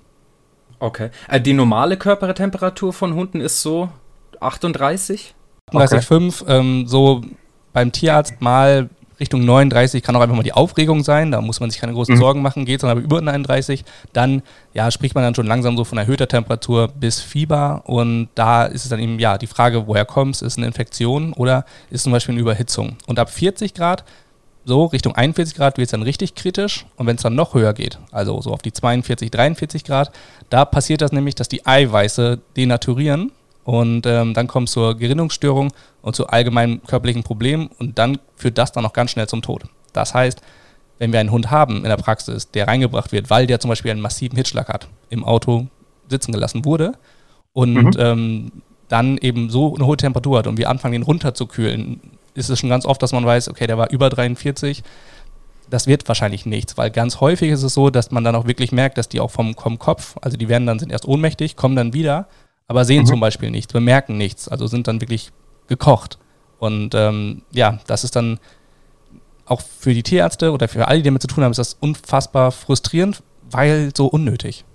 Okay. 0.80 1.10
Äh, 1.28 1.42
die 1.42 1.54
normale 1.54 1.98
Körpertemperatur 1.98 2.94
von 2.94 3.14
Hunden 3.14 3.42
ist 3.42 3.62
so 3.62 3.90
38? 4.40 5.36
38,5. 5.72 6.42
Okay. 6.42 6.58
Ähm, 6.58 6.88
so 6.88 7.22
beim 7.74 7.92
Tierarzt 7.92 8.42
mal 8.42 8.90
Richtung 9.20 9.44
39 9.46 10.02
kann 10.04 10.16
auch 10.16 10.22
einfach 10.22 10.36
mal 10.36 10.44
die 10.44 10.54
Aufregung 10.54 11.04
sein, 11.04 11.32
da 11.32 11.42
muss 11.42 11.60
man 11.60 11.70
sich 11.70 11.80
keine 11.80 11.94
großen 11.94 12.16
mhm. 12.16 12.20
Sorgen 12.20 12.42
machen, 12.42 12.66
geht 12.66 12.78
es 12.78 12.82
dann 12.82 12.92
aber 12.92 13.02
über 13.02 13.22
39, 13.22 13.84
dann 14.14 14.42
ja, 14.74 14.90
spricht 14.92 15.16
man 15.16 15.24
dann 15.24 15.36
schon 15.36 15.48
langsam 15.48 15.76
so 15.78 15.84
von 15.84 15.98
erhöhter 15.98 16.28
Temperatur 16.28 16.88
bis 16.88 17.20
Fieber. 17.20 17.84
Und 17.86 18.30
da 18.36 18.66
ist 18.66 18.84
es 18.84 18.90
dann 18.90 19.00
eben 19.00 19.20
ja 19.20 19.38
die 19.38 19.48
Frage, 19.48 19.88
woher 19.88 20.06
kommt 20.06 20.36
es, 20.36 20.42
ist 20.42 20.58
eine 20.58 20.68
Infektion 20.68 21.34
oder 21.34 21.66
ist 21.90 22.04
zum 22.04 22.12
Beispiel 22.12 22.34
eine 22.34 22.42
Überhitzung. 22.42 22.98
Und 23.08 23.20
ab 23.20 23.30
40 23.30 23.74
Grad 23.74 24.04
so 24.66 24.86
Richtung 24.86 25.16
41 25.16 25.56
Grad 25.56 25.78
wird 25.78 25.88
es 25.88 25.92
dann 25.92 26.04
richtig 26.04 26.36
kritisch. 26.36 26.86
Und 26.96 27.08
wenn 27.08 27.16
es 27.16 27.24
dann 27.24 27.36
noch 27.36 27.54
höher 27.54 27.74
geht, 27.74 28.00
also 28.12 28.40
so 28.42 28.52
auf 28.52 28.62
die 28.62 28.72
42, 28.72 29.32
43 29.32 29.84
Grad, 29.84 30.12
da 30.50 30.64
passiert 30.64 31.02
das 31.02 31.12
nämlich, 31.12 31.36
dass 31.36 31.50
die 31.50 31.66
Eiweiße 31.66 32.40
denaturieren. 32.56 33.32
Und 33.64 34.06
ähm, 34.06 34.34
dann 34.34 34.48
kommt 34.48 34.70
es 34.70 34.74
zur 34.74 34.98
Gerinnungsstörung 34.98 35.72
und 36.02 36.16
zu 36.16 36.28
allgemeinen 36.28 36.82
körperlichen 36.84 37.24
Problemen 37.24 37.70
und 37.80 37.98
dann 37.98 38.20
führt 38.36 38.58
das 38.58 38.72
dann 38.72 38.86
auch 38.86 38.94
ganz 38.94 39.12
schnell 39.12 39.28
zum 39.28 39.42
Tod. 39.42 39.64
Das 39.94 40.14
heißt, 40.14 40.42
wenn 40.98 41.14
wir 41.14 41.20
einen 41.20 41.32
Hund 41.32 41.50
haben 41.50 41.78
in 41.78 41.84
der 41.84 41.98
Praxis, 41.98 42.52
der 42.52 42.68
reingebracht 42.68 43.12
wird, 43.12 43.30
weil 43.30 43.48
der 43.48 43.60
zum 43.60 43.70
Beispiel 43.70 43.92
einen 43.92 44.02
massiven 44.02 44.36
Hitzschlag 44.36 44.68
hat, 44.68 44.88
im 45.10 45.24
Auto 45.24 45.68
sitzen 46.10 46.32
gelassen 46.32 46.66
wurde 46.66 46.94
und 47.54 47.96
mhm. 47.96 48.00
ähm, 48.00 48.52
dann 48.88 49.18
eben 49.18 49.50
so 49.50 49.76
eine 49.76 49.86
hohe 49.86 49.98
Temperatur 49.98 50.40
hat 50.40 50.48
und 50.48 50.58
wir 50.58 50.70
anfangen, 50.70 50.96
ihn 50.96 51.04
runterzukühlen, 51.04 52.02
ist 52.34 52.50
es 52.50 52.60
schon 52.60 52.70
ganz 52.70 52.86
oft, 52.86 53.02
dass 53.02 53.12
man 53.12 53.26
weiß, 53.26 53.50
okay, 53.50 53.68
der 53.68 53.78
war 53.78 53.90
über 53.92 54.10
43. 54.10 54.84
Das 55.70 55.86
wird 55.86 56.08
wahrscheinlich 56.08 56.46
nichts, 56.46 56.78
weil 56.78 56.90
ganz 56.90 57.20
häufig 57.22 57.52
ist 57.52 57.64
es 57.64 57.76
so, 57.76 57.92
dass 57.92 58.12
man 58.12 58.24
dann 58.24 58.36
auch 58.36 58.48
wirklich 58.48 58.72
merkt, 58.72 58.98
dass 58.98 59.08
die 59.08 59.20
auch 59.20 59.30
vom, 59.30 59.56
vom 59.56 59.78
Kopf, 59.78 60.16
also 60.22 60.36
die 60.36 60.50
werden 60.50 60.66
dann 60.66 60.80
sind 60.80 60.92
erst 60.92 61.08
ohnmächtig, 61.08 61.56
kommen 61.56 61.76
dann 61.76 61.94
wieder, 61.94 62.28
aber 62.68 62.86
sehen 62.86 63.04
mhm. 63.04 63.08
zum 63.08 63.20
Beispiel 63.20 63.52
nichts, 63.52 63.72
bemerken 63.72 64.18
nichts, 64.18 64.48
also 64.48 64.66
sind 64.66 64.88
dann 64.88 65.02
wirklich 65.02 65.32
gekocht. 65.70 66.20
Und 66.60 66.94
ähm, 66.94 67.44
ja, 67.52 67.80
das 67.88 68.04
ist 68.04 68.16
dann 68.16 68.40
auch 69.46 69.62
für 69.62 69.94
die 69.94 70.04
Tierärzte 70.04 70.52
oder 70.52 70.68
für 70.68 70.88
alle, 70.88 71.00
die 71.00 71.06
damit 71.06 71.22
zu 71.22 71.28
tun 71.28 71.44
haben, 71.44 71.52
ist 71.52 71.58
das 71.58 71.76
unfassbar 71.80 72.52
frustrierend, 72.52 73.24
weil 73.50 73.92
so 73.96 74.08
unnötig. 74.08 74.66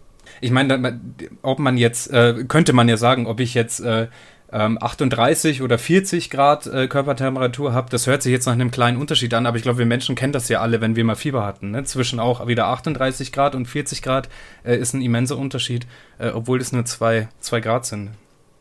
Ich 0.41 0.51
meine, 0.51 1.01
ob 1.43 1.59
man 1.59 1.77
jetzt, 1.77 2.11
äh, 2.11 2.45
könnte 2.49 2.73
man 2.73 2.89
ja 2.89 2.97
sagen, 2.97 3.27
ob 3.27 3.39
ich 3.41 3.55
jetzt 3.55 3.81
äh, 3.81 4.09
ähm, 4.53 4.79
38 4.81 5.63
oder 5.63 5.79
40 5.79 6.31
Grad 6.31 6.67
äh, 6.67 6.89
Körpertemperatur 6.89 7.73
habe, 7.73 7.91
das 7.91 8.07
hört 8.07 8.23
sich 8.23 8.33
jetzt 8.33 8.47
nach 8.47 8.53
einem 8.53 8.71
kleinen 8.71 8.97
Unterschied 8.99 9.33
an, 9.35 9.47
aber 9.47 9.57
ich 9.57 9.63
glaube, 9.63 9.79
wir 9.79 9.87
Menschen 9.87 10.15
kennen 10.15 10.33
das 10.33 10.49
ja 10.49 10.61
alle, 10.61 10.81
wenn 10.81 10.97
wir 10.97 11.05
mal 11.05 11.17
Fieber 11.17 11.45
hatten. 11.45 11.71
Ne? 11.71 11.85
Zwischen 11.85 12.19
auch 12.21 12.47
wieder 12.47 12.67
38 12.67 13.33
Grad 13.33 13.55
und 13.55 13.67
40 13.67 14.03
Grad 14.03 14.29
äh, 14.65 14.77
ist 14.77 14.95
ein 14.95 15.03
immenser 15.03 15.39
Unterschied, 15.39 15.87
äh, 16.19 16.29
obwohl 16.29 16.61
es 16.61 16.73
nur 16.73 16.85
zwei, 16.85 17.29
zwei 17.41 17.61
Grad 17.61 17.87
sind. 17.87 18.11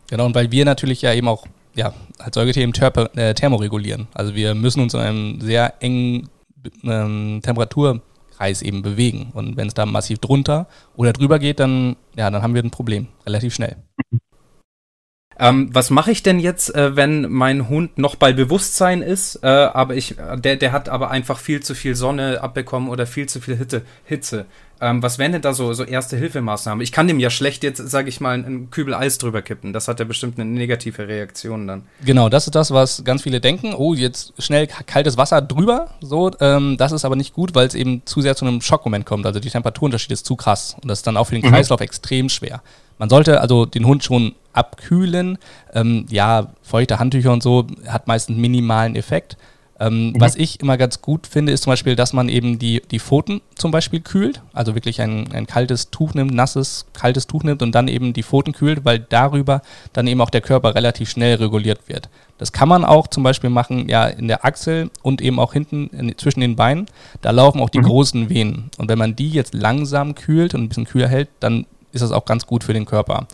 Genau, 0.10 0.26
und 0.26 0.36
weil 0.36 0.52
wir 0.52 0.66
natürlich 0.66 1.02
ja 1.02 1.14
eben 1.14 1.28
auch 1.28 1.48
ja, 1.76 1.94
als 2.20 2.36
Säugetier 2.36 2.72
Therp 2.72 3.18
äh, 3.18 3.34
thermoregulieren. 3.34 4.08
Also 4.14 4.36
wir 4.36 4.56
müssen 4.56 4.82
uns 4.82 4.94
in 4.94 5.00
einem 5.00 5.42
sehr 5.42 5.74
engen 5.82 6.30
ähm, 6.84 7.42
Temperaturkreis 7.44 8.62
eben 8.62 8.82
bewegen. 8.82 9.32
Und 9.34 9.58
wenn 9.58 9.68
es 9.68 9.74
da 9.74 9.86
massiv 9.86 10.20
drunter 10.20 10.68
oder 10.96 11.14
drüber 11.14 11.40
geht, 11.40 11.60
dann, 11.60 11.96
ja, 12.16 12.30
dann 12.30 12.42
haben 12.42 12.54
wir 12.54 12.64
ein 12.64 12.72
Problem, 12.72 13.08
relativ 13.26 13.54
schnell. 13.54 13.78
Ähm, 15.40 15.70
was 15.74 15.90
mache 15.90 16.12
ich 16.12 16.22
denn 16.22 16.40
jetzt, 16.40 16.76
äh, 16.76 16.96
wenn 16.96 17.32
mein 17.32 17.68
Hund 17.68 17.98
noch 17.98 18.16
bei 18.16 18.34
Bewusstsein 18.34 19.02
ist, 19.02 19.40
äh, 19.44 19.48
aber 19.48 19.96
ich, 19.96 20.16
der, 20.36 20.58
der 20.58 20.72
hat 20.72 20.90
aber 20.90 21.10
einfach 21.10 21.40
viel 21.40 21.62
zu 21.62 21.74
viel 21.74 21.96
Sonne 21.96 22.42
abbekommen 22.42 22.90
oder 22.90 23.08
viel 23.08 23.28
zu 23.28 23.42
viel 23.42 23.58
Hitte, 23.58 23.82
Hitze. 24.06 24.46
Ähm, 24.84 25.02
was 25.02 25.18
wären 25.18 25.32
denn 25.32 25.42
da 25.42 25.54
so, 25.54 25.72
so 25.72 25.86
erste 25.86 26.18
Hilfemaßnahmen? 26.18 26.84
Ich 26.84 26.92
kann 26.92 27.08
dem 27.08 27.18
ja 27.18 27.30
schlecht 27.30 27.64
jetzt, 27.64 27.78
sage 27.78 28.10
ich 28.10 28.20
mal, 28.20 28.34
einen 28.34 28.70
Kübel 28.70 28.94
Eis 28.94 29.18
drüber 29.18 29.42
kippen. 29.42 29.72
Das 29.72 29.88
hat 29.88 30.00
ja 30.02 30.06
bestimmt 30.06 30.38
eine 30.38 30.50
negative 30.50 31.08
Reaktion 31.08 31.68
dann. 31.68 31.84
Genau, 32.04 32.28
das 32.28 32.48
ist 32.48 32.56
das, 32.56 32.72
was 32.72 33.06
ganz 33.06 33.22
viele 33.22 33.40
denken. 33.40 33.74
Oh, 33.74 33.94
jetzt 33.94 34.34
schnell 34.40 34.68
kaltes 34.68 35.16
Wasser 35.16 35.42
drüber. 35.42 35.92
So, 36.02 36.32
ähm, 36.42 36.76
das 36.78 36.92
ist 36.92 37.06
aber 37.06 37.16
nicht 37.16 37.34
gut, 37.34 37.56
weil 37.56 37.66
es 37.66 37.76
eben 37.76 38.02
zu 38.04 38.20
sehr 38.20 38.36
zu 38.36 38.46
einem 38.46 38.60
Schockmoment 38.60 39.06
kommt. 39.06 39.26
Also 39.26 39.40
die 39.40 39.50
Temperaturunterschied 39.50 40.12
ist 40.12 40.26
zu 40.26 40.36
krass 40.36 40.76
und 40.82 40.90
das 40.90 41.00
ist 41.00 41.08
dann 41.08 41.16
auch 41.16 41.28
für 41.28 41.36
den 41.36 41.46
mhm. 41.46 41.52
Kreislauf 41.52 41.80
mhm. 41.80 41.86
extrem 41.86 42.28
schwer. 42.28 42.62
Man 43.00 43.10
sollte 43.10 43.40
also 43.40 43.66
den 43.66 43.86
Hund 43.86 44.04
schon 44.04 44.36
abkühlen. 44.52 45.38
Ähm, 45.74 46.08
ja, 46.10 46.52
feuchte 46.62 47.00
Handtücher 47.00 47.32
und 47.32 47.42
so 47.42 47.68
hat 47.88 48.08
meistens 48.08 48.38
minimalen 48.38 48.98
Effekt. 48.98 49.38
Ähm, 49.84 50.08
mhm. 50.08 50.14
Was 50.22 50.36
ich 50.36 50.62
immer 50.62 50.78
ganz 50.78 51.02
gut 51.02 51.28
finde, 51.28 51.52
ist 51.52 51.64
zum 51.64 51.72
Beispiel, 51.72 51.96
dass 51.96 52.14
man 52.14 52.30
eben 52.30 52.58
die, 52.58 52.82
die 52.90 53.00
Pfoten 53.00 53.42
zum 53.56 53.72
Beispiel 53.72 54.00
kühlt, 54.00 54.42
also 54.54 54.76
wirklich 54.76 55.02
ein, 55.02 55.32
ein 55.34 55.46
kaltes 55.46 55.90
Tuch 55.90 56.14
nimmt, 56.14 56.34
nasses, 56.34 56.86
kaltes 56.94 57.28
Tuch 57.28 57.44
nimmt 57.44 57.62
und 57.62 57.74
dann 57.76 57.90
eben 57.90 58.14
die 58.14 58.24
Pfoten 58.24 58.54
kühlt, 58.54 58.86
weil 58.86 59.00
darüber 59.00 59.62
dann 59.92 60.08
eben 60.08 60.22
auch 60.22 60.30
der 60.30 60.42
Körper 60.42 60.76
relativ 60.76 61.10
schnell 61.10 61.36
reguliert 61.36 61.90
wird. 61.90 62.10
Das 62.38 62.54
kann 62.54 62.70
man 62.70 62.86
auch 62.86 63.08
zum 63.08 63.24
Beispiel 63.24 63.50
machen, 63.50 63.90
ja, 63.90 64.08
in 64.08 64.30
der 64.30 64.46
Achsel 64.46 64.90
und 65.02 65.22
eben 65.22 65.38
auch 65.38 65.52
hinten 65.52 65.88
in, 65.88 66.18
zwischen 66.18 66.40
den 66.40 66.56
Beinen. 66.56 66.86
Da 67.22 67.32
laufen 67.32 67.60
auch 67.60 67.70
die 67.70 67.80
mhm. 67.80 67.86
großen 67.86 68.30
Venen. 68.30 68.72
Und 68.78 68.90
wenn 68.90 68.98
man 68.98 69.18
die 69.18 69.30
jetzt 69.30 69.54
langsam 69.54 70.16
kühlt 70.16 70.54
und 70.54 70.64
ein 70.64 70.70
bisschen 70.70 70.86
kühler 70.86 71.10
hält, 71.10 71.30
dann 71.42 71.66
ist 71.92 72.02
das 72.02 72.12
auch 72.12 72.26
ganz 72.26 72.48
gut 72.48 72.64
für 72.64 72.74
den 72.74 72.86
Körper. 72.86 73.28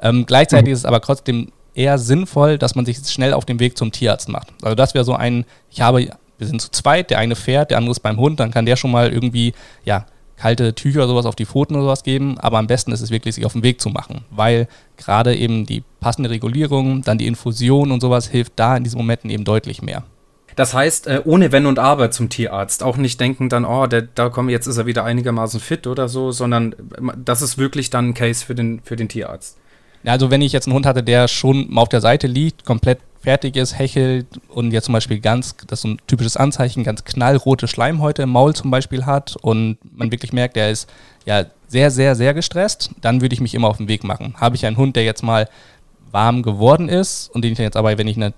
Ähm, 0.00 0.24
gleichzeitig 0.24 0.68
mhm. 0.68 0.72
ist 0.72 0.78
es 0.80 0.84
aber 0.86 1.02
trotzdem 1.02 1.52
eher 1.74 1.98
sinnvoll, 1.98 2.58
dass 2.58 2.74
man 2.74 2.86
sich 2.86 2.98
schnell 3.08 3.32
auf 3.32 3.44
den 3.44 3.60
Weg 3.60 3.76
zum 3.76 3.92
Tierarzt 3.92 4.28
macht. 4.28 4.48
Also 4.62 4.74
das 4.74 4.94
wäre 4.94 5.04
so 5.04 5.14
ein, 5.14 5.44
ich 5.70 5.80
habe, 5.80 6.10
wir 6.38 6.46
sind 6.46 6.60
zu 6.60 6.70
zweit, 6.70 7.10
der 7.10 7.18
eine 7.18 7.36
fährt, 7.36 7.70
der 7.70 7.78
andere 7.78 7.92
ist 7.92 8.00
beim 8.00 8.18
Hund, 8.18 8.40
dann 8.40 8.50
kann 8.50 8.66
der 8.66 8.76
schon 8.76 8.90
mal 8.90 9.12
irgendwie, 9.12 9.52
ja, 9.84 10.06
kalte 10.36 10.74
Tücher 10.74 11.00
oder 11.00 11.08
sowas 11.08 11.26
auf 11.26 11.36
die 11.36 11.44
Pfoten 11.44 11.74
oder 11.74 11.84
sowas 11.84 12.02
geben, 12.02 12.38
aber 12.38 12.58
am 12.58 12.66
besten 12.66 12.92
ist 12.92 13.02
es 13.02 13.10
wirklich, 13.10 13.34
sich 13.34 13.44
auf 13.44 13.52
den 13.52 13.62
Weg 13.62 13.80
zu 13.80 13.90
machen, 13.90 14.24
weil 14.30 14.68
gerade 14.96 15.36
eben 15.36 15.66
die 15.66 15.82
passende 16.00 16.30
Regulierung, 16.30 17.02
dann 17.02 17.18
die 17.18 17.26
Infusion 17.26 17.92
und 17.92 18.00
sowas 18.00 18.26
hilft 18.26 18.54
da 18.56 18.76
in 18.76 18.84
diesen 18.84 18.96
Momenten 18.96 19.28
eben 19.28 19.44
deutlich 19.44 19.82
mehr. 19.82 20.02
Das 20.56 20.74
heißt, 20.74 21.06
äh, 21.06 21.22
ohne 21.24 21.52
Wenn 21.52 21.66
und 21.66 21.78
Aber 21.78 22.10
zum 22.10 22.28
Tierarzt. 22.28 22.82
Auch 22.82 22.96
nicht 22.96 23.20
denken 23.20 23.48
dann, 23.48 23.64
oh, 23.64 23.86
der, 23.86 24.02
da 24.02 24.30
komm, 24.30 24.48
jetzt 24.48 24.66
ist 24.66 24.78
er 24.78 24.86
wieder 24.86 25.04
einigermaßen 25.04 25.60
fit 25.60 25.86
oder 25.86 26.08
so, 26.08 26.32
sondern 26.32 26.72
äh, 26.72 27.12
das 27.16 27.42
ist 27.42 27.56
wirklich 27.56 27.90
dann 27.90 28.08
ein 28.08 28.14
Case 28.14 28.44
für 28.44 28.54
den, 28.54 28.80
für 28.82 28.96
den 28.96 29.08
Tierarzt. 29.08 29.56
Also 30.04 30.30
wenn 30.30 30.42
ich 30.42 30.52
jetzt 30.52 30.66
einen 30.66 30.74
Hund 30.74 30.86
hatte, 30.86 31.02
der 31.02 31.28
schon 31.28 31.76
auf 31.76 31.88
der 31.88 32.00
Seite 32.00 32.26
liegt, 32.26 32.64
komplett 32.64 33.00
fertig 33.20 33.56
ist, 33.56 33.78
hechelt 33.78 34.26
und 34.48 34.72
jetzt 34.72 34.86
zum 34.86 34.94
Beispiel 34.94 35.20
ganz, 35.20 35.54
das 35.66 35.80
ist 35.80 35.82
so 35.82 35.88
ein 35.88 35.98
typisches 36.06 36.36
Anzeichen, 36.36 36.84
ganz 36.84 37.04
knallrote 37.04 37.68
Schleimhäute 37.68 38.22
im 38.22 38.30
Maul 38.30 38.54
zum 38.54 38.70
Beispiel 38.70 39.04
hat 39.04 39.36
und 39.42 39.76
man 39.94 40.10
wirklich 40.10 40.32
merkt, 40.32 40.56
der 40.56 40.70
ist 40.70 40.88
ja 41.26 41.44
sehr, 41.68 41.90
sehr, 41.90 42.14
sehr 42.14 42.32
gestresst, 42.32 42.90
dann 43.00 43.20
würde 43.20 43.34
ich 43.34 43.40
mich 43.40 43.54
immer 43.54 43.68
auf 43.68 43.76
den 43.76 43.88
Weg 43.88 44.04
machen. 44.04 44.34
Habe 44.38 44.56
ich 44.56 44.64
einen 44.64 44.78
Hund, 44.78 44.96
der 44.96 45.04
jetzt 45.04 45.22
mal 45.22 45.48
warm 46.10 46.42
geworden 46.42 46.88
ist 46.88 47.28
und 47.34 47.42
den 47.42 47.52
ich 47.52 47.58
dann 47.58 47.64
jetzt 47.64 47.76
aber, 47.76 47.96
wenn 47.96 48.08
ich 48.08 48.16
ihn 48.16 48.32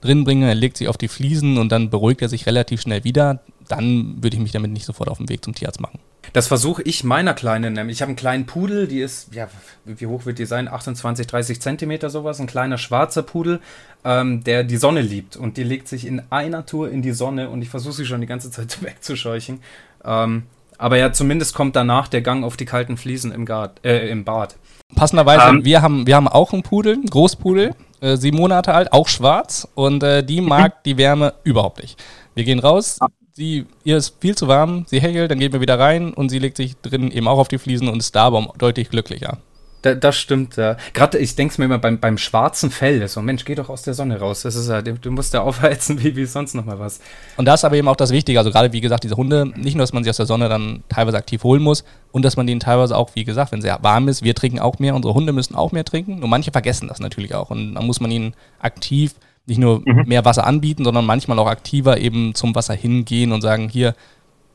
drin 0.00 0.24
bringe, 0.24 0.48
er 0.48 0.54
legt 0.54 0.76
sich 0.76 0.88
auf 0.88 0.96
die 0.96 1.08
Fliesen 1.08 1.58
und 1.58 1.70
dann 1.70 1.90
beruhigt 1.90 2.22
er 2.22 2.28
sich 2.28 2.46
relativ 2.46 2.80
schnell 2.80 3.04
wieder, 3.04 3.40
dann 3.68 4.22
würde 4.22 4.36
ich 4.36 4.42
mich 4.42 4.52
damit 4.52 4.70
nicht 4.70 4.86
sofort 4.86 5.08
auf 5.08 5.18
den 5.18 5.28
Weg 5.28 5.44
zum 5.44 5.54
Tierarzt 5.54 5.80
machen. 5.80 5.98
Das 6.32 6.46
versuche 6.46 6.82
ich 6.82 7.02
meiner 7.02 7.34
Kleinen 7.34 7.72
nämlich. 7.72 7.96
Ich 7.96 8.02
habe 8.02 8.10
einen 8.10 8.16
kleinen 8.16 8.46
Pudel, 8.46 8.86
die 8.86 9.00
ist, 9.00 9.34
ja, 9.34 9.48
wie 9.84 10.06
hoch 10.06 10.26
wird 10.26 10.38
die 10.38 10.44
sein? 10.44 10.68
28, 10.68 11.26
30 11.26 11.60
Zentimeter 11.60 12.08
sowas. 12.08 12.40
Ein 12.40 12.46
kleiner 12.46 12.78
schwarzer 12.78 13.22
Pudel, 13.22 13.60
ähm, 14.04 14.44
der 14.44 14.62
die 14.62 14.76
Sonne 14.76 15.00
liebt. 15.00 15.36
Und 15.36 15.56
die 15.56 15.64
legt 15.64 15.88
sich 15.88 16.06
in 16.06 16.22
einer 16.30 16.66
Tour 16.66 16.90
in 16.90 17.02
die 17.02 17.12
Sonne 17.12 17.50
und 17.50 17.62
ich 17.62 17.68
versuche 17.68 17.94
sie 17.94 18.06
schon 18.06 18.20
die 18.20 18.28
ganze 18.28 18.50
Zeit 18.50 18.82
wegzuscheuchen. 18.82 19.60
Ähm, 20.04 20.44
aber 20.78 20.96
ja, 20.96 21.12
zumindest 21.12 21.54
kommt 21.54 21.74
danach 21.76 22.08
der 22.08 22.22
Gang 22.22 22.44
auf 22.44 22.56
die 22.56 22.64
kalten 22.64 22.96
Fliesen 22.96 23.32
im, 23.32 23.44
Gard, 23.44 23.84
äh, 23.84 24.08
im 24.08 24.24
Bad. 24.24 24.56
Passenderweise, 24.94 25.48
um, 25.48 25.56
ähm, 25.58 25.64
wir, 25.64 25.82
haben, 25.82 26.06
wir 26.06 26.16
haben 26.16 26.28
auch 26.28 26.52
einen 26.52 26.62
Pudel, 26.62 26.94
einen 26.94 27.06
Großpudel, 27.06 27.74
äh, 28.00 28.16
sieben 28.16 28.38
Monate 28.38 28.74
alt, 28.74 28.92
auch 28.92 29.08
schwarz. 29.08 29.68
Und 29.74 30.02
äh, 30.02 30.22
die 30.22 30.40
mag 30.40 30.84
die 30.84 30.96
Wärme 30.96 31.34
überhaupt 31.44 31.80
nicht. 31.80 32.02
Wir 32.34 32.44
gehen 32.44 32.58
raus, 32.58 32.98
sie, 33.32 33.66
ihr 33.84 33.96
ist 33.96 34.16
viel 34.20 34.36
zu 34.36 34.48
warm, 34.48 34.84
sie 34.86 35.00
hechelt, 35.00 35.30
dann 35.30 35.38
gehen 35.38 35.52
wir 35.52 35.60
wieder 35.60 35.78
rein 35.78 36.12
und 36.14 36.28
sie 36.28 36.38
legt 36.38 36.56
sich 36.56 36.76
drin 36.76 37.10
eben 37.10 37.28
auch 37.28 37.38
auf 37.38 37.48
die 37.48 37.58
Fliesen 37.58 37.88
und 37.88 37.98
ist 37.98 38.14
da 38.14 38.24
aber 38.24 38.52
deutlich 38.58 38.90
glücklicher. 38.90 39.38
Da, 39.82 39.94
das 39.94 40.16
stimmt, 40.16 40.56
ja. 40.56 40.76
Gerade, 40.92 41.18
ich 41.18 41.36
denke 41.36 41.52
es 41.52 41.58
mir 41.58 41.64
immer 41.64 41.78
beim, 41.78 41.98
beim 41.98 42.18
schwarzen 42.18 42.70
Fell, 42.70 43.06
so, 43.08 43.22
Mensch, 43.22 43.46
geh 43.46 43.54
doch 43.54 43.70
aus 43.70 43.82
der 43.82 43.94
Sonne 43.94 44.18
raus. 44.20 44.42
Das 44.42 44.54
ist 44.54 44.68
ja, 44.68 44.82
du 44.82 45.10
musst 45.10 45.32
ja 45.32 45.40
aufheizen 45.42 46.02
wie, 46.02 46.16
wie 46.16 46.26
sonst 46.26 46.54
noch 46.54 46.66
mal 46.66 46.78
was. 46.78 47.00
Und 47.36 47.46
das 47.46 47.60
ist 47.60 47.64
aber 47.64 47.76
eben 47.76 47.88
auch 47.88 47.96
das 47.96 48.10
Wichtige. 48.10 48.38
Also 48.38 48.50
gerade, 48.50 48.72
wie 48.72 48.80
gesagt, 48.80 49.04
diese 49.04 49.16
Hunde, 49.16 49.46
nicht 49.56 49.76
nur, 49.76 49.82
dass 49.82 49.92
man 49.92 50.04
sie 50.04 50.10
aus 50.10 50.18
der 50.18 50.26
Sonne 50.26 50.48
dann 50.48 50.82
teilweise 50.88 51.16
aktiv 51.16 51.42
holen 51.44 51.62
muss 51.62 51.84
und 52.12 52.24
dass 52.24 52.36
man 52.36 52.46
denen 52.46 52.60
teilweise 52.60 52.96
auch, 52.96 53.14
wie 53.14 53.24
gesagt, 53.24 53.52
wenn 53.52 53.60
es 53.60 53.64
sehr 53.64 53.78
warm 53.82 54.08
ist, 54.08 54.22
wir 54.22 54.34
trinken 54.34 54.58
auch 54.58 54.78
mehr, 54.78 54.94
unsere 54.94 55.14
Hunde 55.14 55.32
müssen 55.32 55.54
auch 55.54 55.72
mehr 55.72 55.84
trinken. 55.84 56.20
Nur 56.20 56.28
manche 56.28 56.52
vergessen 56.52 56.88
das 56.88 57.00
natürlich 57.00 57.34
auch. 57.34 57.50
Und 57.50 57.74
dann 57.74 57.86
muss 57.86 58.00
man 58.00 58.10
ihnen 58.10 58.34
aktiv 58.58 59.14
nicht 59.46 59.58
nur 59.58 59.80
mhm. 59.80 60.04
mehr 60.06 60.24
Wasser 60.26 60.46
anbieten, 60.46 60.84
sondern 60.84 61.06
manchmal 61.06 61.38
auch 61.38 61.48
aktiver 61.48 61.98
eben 61.98 62.34
zum 62.34 62.54
Wasser 62.54 62.74
hingehen 62.74 63.32
und 63.32 63.40
sagen, 63.40 63.68
hier, 63.68 63.94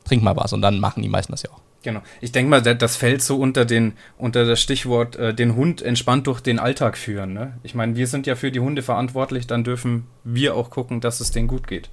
trink 0.06 0.22
mal 0.22 0.38
was. 0.38 0.54
Und 0.54 0.62
dann 0.62 0.80
machen 0.80 1.02
die 1.02 1.10
meisten 1.10 1.34
das 1.34 1.42
ja 1.42 1.50
auch. 1.50 1.65
Genau. 1.86 2.02
Ich 2.20 2.32
denke 2.32 2.50
mal, 2.50 2.62
das 2.62 2.96
fällt 2.96 3.22
so 3.22 3.38
unter, 3.38 3.64
den, 3.64 3.94
unter 4.18 4.44
das 4.44 4.60
Stichwort, 4.60 5.18
äh, 5.18 5.36
den 5.36 5.56
Hund 5.56 5.84
entspannt 5.84 6.26
durch 6.26 6.42
den 6.42 6.58
Alltag 6.58 6.98
führen. 6.98 7.34
Ne? 7.34 7.60
Ich 7.62 7.76
meine, 7.76 7.96
wir 7.96 8.08
sind 8.08 8.26
ja 8.26 8.34
für 8.34 8.52
die 8.52 8.60
Hunde 8.60 8.82
verantwortlich, 8.82 9.46
dann 9.46 9.64
dürfen 9.64 10.08
wir 10.24 10.56
auch 10.56 10.72
gucken, 10.72 11.00
dass 11.00 11.20
es 11.20 11.30
denen 11.30 11.48
gut 11.48 11.68
geht. 11.68 11.92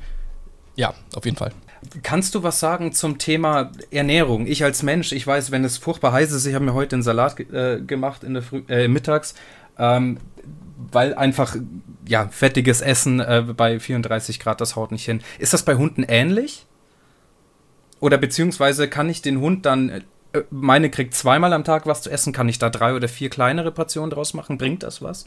Ja, 0.77 0.95
auf 1.15 1.27
jeden 1.27 1.37
Fall. 1.37 1.53
Kannst 2.03 2.35
du 2.35 2.43
was 2.43 2.59
sagen 2.59 2.93
zum 2.95 3.19
Thema 3.19 3.71
Ernährung? 3.91 4.47
Ich 4.47 4.65
als 4.65 4.83
Mensch, 4.83 5.13
ich 5.13 5.27
weiß, 5.27 5.51
wenn 5.51 5.63
es 5.63 5.77
furchtbar 5.77 6.13
heiß 6.13 6.33
ist, 6.33 6.47
ich 6.47 6.55
habe 6.55 6.65
mir 6.65 6.73
heute 6.73 6.97
einen 6.97 7.03
Salat 7.03 7.39
äh, 7.53 7.83
gemacht 7.83 8.25
in 8.25 8.33
der 8.33 8.43
Früh, 8.43 8.63
äh, 8.69 8.89
mittags. 8.89 9.35
Ähm, 9.79 10.17
weil 10.91 11.15
einfach, 11.15 11.55
ja, 12.09 12.29
fettiges 12.29 12.81
Essen 12.81 13.21
äh, 13.21 13.45
bei 13.55 13.79
34 13.79 14.41
Grad, 14.41 14.63
das 14.63 14.75
haut 14.75 14.91
nicht 14.91 15.05
hin. 15.05 15.21
Ist 15.39 15.53
das 15.53 15.65
bei 15.67 15.75
Hunden 15.75 16.03
ähnlich? 16.03 16.67
Oder 18.03 18.19
beziehungsweise 18.19 18.89
kann 18.89 19.09
ich 19.09 19.23
den 19.23 19.41
Hund 19.41 19.65
dann, 19.65 19.89
äh, 19.89 20.01
meine 20.51 20.91
kriegt 20.91 21.15
zweimal 21.15 21.53
am 21.53 21.63
Tag 21.63 21.87
was 21.87 22.03
zu 22.03 22.11
essen, 22.11 22.33
kann 22.33 22.49
ich 22.49 22.59
da 22.59 22.69
drei 22.69 22.97
oder 22.97 23.07
vier 23.07 23.31
kleinere 23.31 23.71
Portionen 23.71 24.11
draus 24.11 24.35
machen? 24.35 24.59
Bringt 24.59 24.83
das 24.83 25.03
was? 25.03 25.27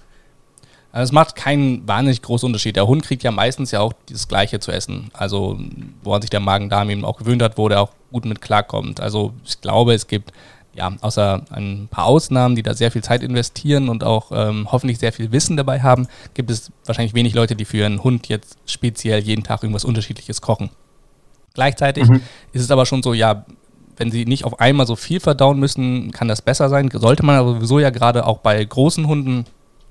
Also 0.91 1.09
es 1.09 1.11
macht 1.13 1.37
keinen 1.37 1.87
wahnsinnig 1.87 2.21
großen 2.21 2.45
Unterschied. 2.45 2.75
Der 2.75 2.85
Hund 2.85 3.03
kriegt 3.03 3.23
ja 3.23 3.31
meistens 3.31 3.71
ja 3.71 3.79
auch 3.79 3.93
das 4.09 4.27
Gleiche 4.27 4.59
zu 4.59 4.73
essen. 4.73 5.09
Also, 5.13 5.57
woran 6.03 6.21
sich 6.21 6.29
der 6.29 6.41
Magen-Darm 6.41 6.89
eben 6.89 7.05
auch 7.05 7.17
gewöhnt 7.17 7.41
hat, 7.41 7.57
wo 7.57 7.69
der 7.69 7.79
auch 7.79 7.91
gut 8.11 8.25
mit 8.25 8.41
klarkommt. 8.41 8.99
Also, 8.99 9.33
ich 9.45 9.61
glaube, 9.61 9.93
es 9.93 10.07
gibt 10.07 10.33
ja, 10.73 10.91
außer 10.99 11.45
ein 11.51 11.87
paar 11.89 12.05
Ausnahmen, 12.05 12.57
die 12.57 12.63
da 12.63 12.73
sehr 12.73 12.91
viel 12.91 13.03
Zeit 13.03 13.23
investieren 13.23 13.87
und 13.87 14.03
auch 14.03 14.33
ähm, 14.33 14.67
hoffentlich 14.69 14.99
sehr 14.99 15.13
viel 15.13 15.31
Wissen 15.31 15.55
dabei 15.55 15.81
haben, 15.81 16.07
gibt 16.33 16.51
es 16.51 16.73
wahrscheinlich 16.85 17.13
wenig 17.13 17.35
Leute, 17.35 17.55
die 17.55 17.63
für 17.63 17.77
ihren 17.77 18.03
Hund 18.03 18.27
jetzt 18.27 18.57
speziell 18.65 19.21
jeden 19.21 19.43
Tag 19.43 19.63
irgendwas 19.63 19.85
Unterschiedliches 19.85 20.41
kochen. 20.41 20.71
Gleichzeitig 21.55 22.07
mhm. 22.07 22.21
ist 22.53 22.61
es 22.61 22.69
aber 22.69 22.85
schon 22.85 23.01
so, 23.01 23.13
ja, 23.13 23.45
wenn 23.97 24.11
sie 24.11 24.25
nicht 24.25 24.43
auf 24.45 24.59
einmal 24.59 24.85
so 24.85 24.95
viel 24.95 25.19
verdauen 25.19 25.59
müssen, 25.59 26.11
kann 26.11 26.27
das 26.27 26.41
besser 26.41 26.69
sein. 26.69 26.89
Sollte 26.93 27.25
man 27.25 27.37
aber 27.37 27.55
sowieso 27.55 27.79
ja 27.79 27.89
gerade 27.89 28.27
auch 28.27 28.39
bei 28.39 28.63
großen 28.63 29.07
Hunden 29.07 29.45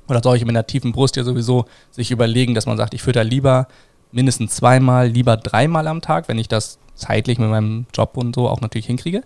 oder 0.07 0.23
solche 0.23 0.45
mit 0.45 0.55
einer 0.55 0.67
tiefen 0.67 0.93
Brust 0.93 1.17
ja 1.17 1.25
sowieso 1.25 1.65
sich 1.91 2.11
überlegen, 2.11 2.55
dass 2.55 2.67
man 2.67 2.77
sagt, 2.77 2.95
ich 2.95 3.03
fütter 3.03 3.25
lieber 3.25 3.67
mindestens 4.13 4.55
zweimal, 4.55 5.09
lieber 5.09 5.37
dreimal 5.37 5.89
am 5.89 6.01
Tag, 6.01 6.29
wenn 6.29 6.39
ich 6.39 6.49
das 6.49 6.79
zeitlich 6.95 7.39
mit 7.39 7.49
meinem 7.49 7.87
Job 7.93 8.17
und 8.17 8.35
so 8.35 8.49
auch 8.49 8.61
natürlich 8.61 8.87
hinkriege. 8.87 9.23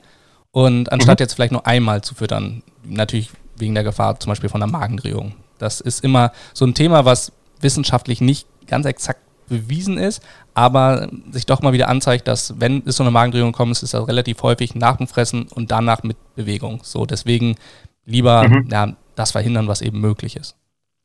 Und 0.52 0.90
anstatt 0.92 1.18
mhm. 1.18 1.24
jetzt 1.24 1.34
vielleicht 1.34 1.52
nur 1.52 1.66
einmal 1.66 2.02
zu 2.02 2.14
füttern, 2.14 2.62
natürlich 2.84 3.30
wegen 3.56 3.74
der 3.74 3.84
Gefahr 3.84 4.18
zum 4.20 4.30
Beispiel 4.30 4.48
von 4.48 4.62
einer 4.62 4.70
Magendrehung. 4.70 5.34
Das 5.58 5.80
ist 5.80 6.04
immer 6.04 6.32
so 6.54 6.64
ein 6.64 6.74
Thema, 6.74 7.04
was 7.04 7.32
wissenschaftlich 7.60 8.20
nicht 8.20 8.46
ganz 8.66 8.86
exakt 8.86 9.20
bewiesen 9.48 9.98
ist, 9.98 10.22
aber 10.54 11.08
sich 11.30 11.46
doch 11.46 11.62
mal 11.62 11.72
wieder 11.72 11.88
anzeigt, 11.88 12.28
dass 12.28 12.60
wenn 12.60 12.82
es 12.86 12.96
so 12.96 13.02
eine 13.02 13.10
Magendrehung 13.10 13.52
kommt, 13.52 13.72
ist 13.72 13.82
das 13.82 14.08
relativ 14.08 14.42
häufig 14.42 14.74
nach 14.74 14.96
dem 14.96 15.06
Fressen 15.06 15.46
und 15.54 15.70
danach 15.70 16.02
mit 16.02 16.16
Bewegung. 16.34 16.80
So, 16.82 17.06
deswegen 17.06 17.56
lieber 18.04 18.48
mhm. 18.48 18.68
ja, 18.70 18.94
das 19.14 19.32
verhindern, 19.32 19.68
was 19.68 19.82
eben 19.82 20.00
möglich 20.00 20.36
ist. 20.36 20.56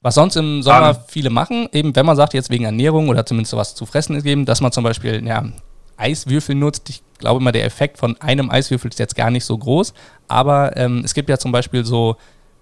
Was 0.02 0.16
sonst 0.16 0.36
im 0.36 0.62
Sommer 0.62 0.90
um. 0.90 0.96
viele 1.08 1.30
machen, 1.30 1.70
eben 1.72 1.96
wenn 1.96 2.06
man 2.06 2.18
sagt, 2.18 2.34
jetzt 2.34 2.50
wegen 2.50 2.66
Ernährung 2.66 3.08
oder 3.10 3.26
zumindest 3.26 3.56
was 3.56 3.74
zu 3.74 3.86
fressen 3.86 4.16
ist 4.16 4.26
eben, 4.26 4.46
dass 4.46 4.60
man 4.60 4.72
zum 4.72 4.84
Beispiel 4.84 5.26
ja, 5.26 5.46
Eiswürfel 5.98 6.56
nutzt. 6.56 6.90
Ich 6.90 7.02
glaube 7.20 7.40
mal, 7.42 7.52
der 7.52 7.66
Effekt 7.66 7.98
von 7.98 8.20
einem 8.20 8.50
Eiswürfel 8.50 8.90
ist 8.90 9.00
jetzt 9.00 9.16
gar 9.16 9.32
nicht 9.32 9.46
so 9.46 9.58
groß. 9.58 9.94
Aber 10.28 10.76
ähm, 10.76 11.02
es 11.06 11.14
gibt 11.14 11.30
ja 11.30 11.38
zum 11.38 11.52
Beispiel 11.52 11.86
so, 11.86 12.18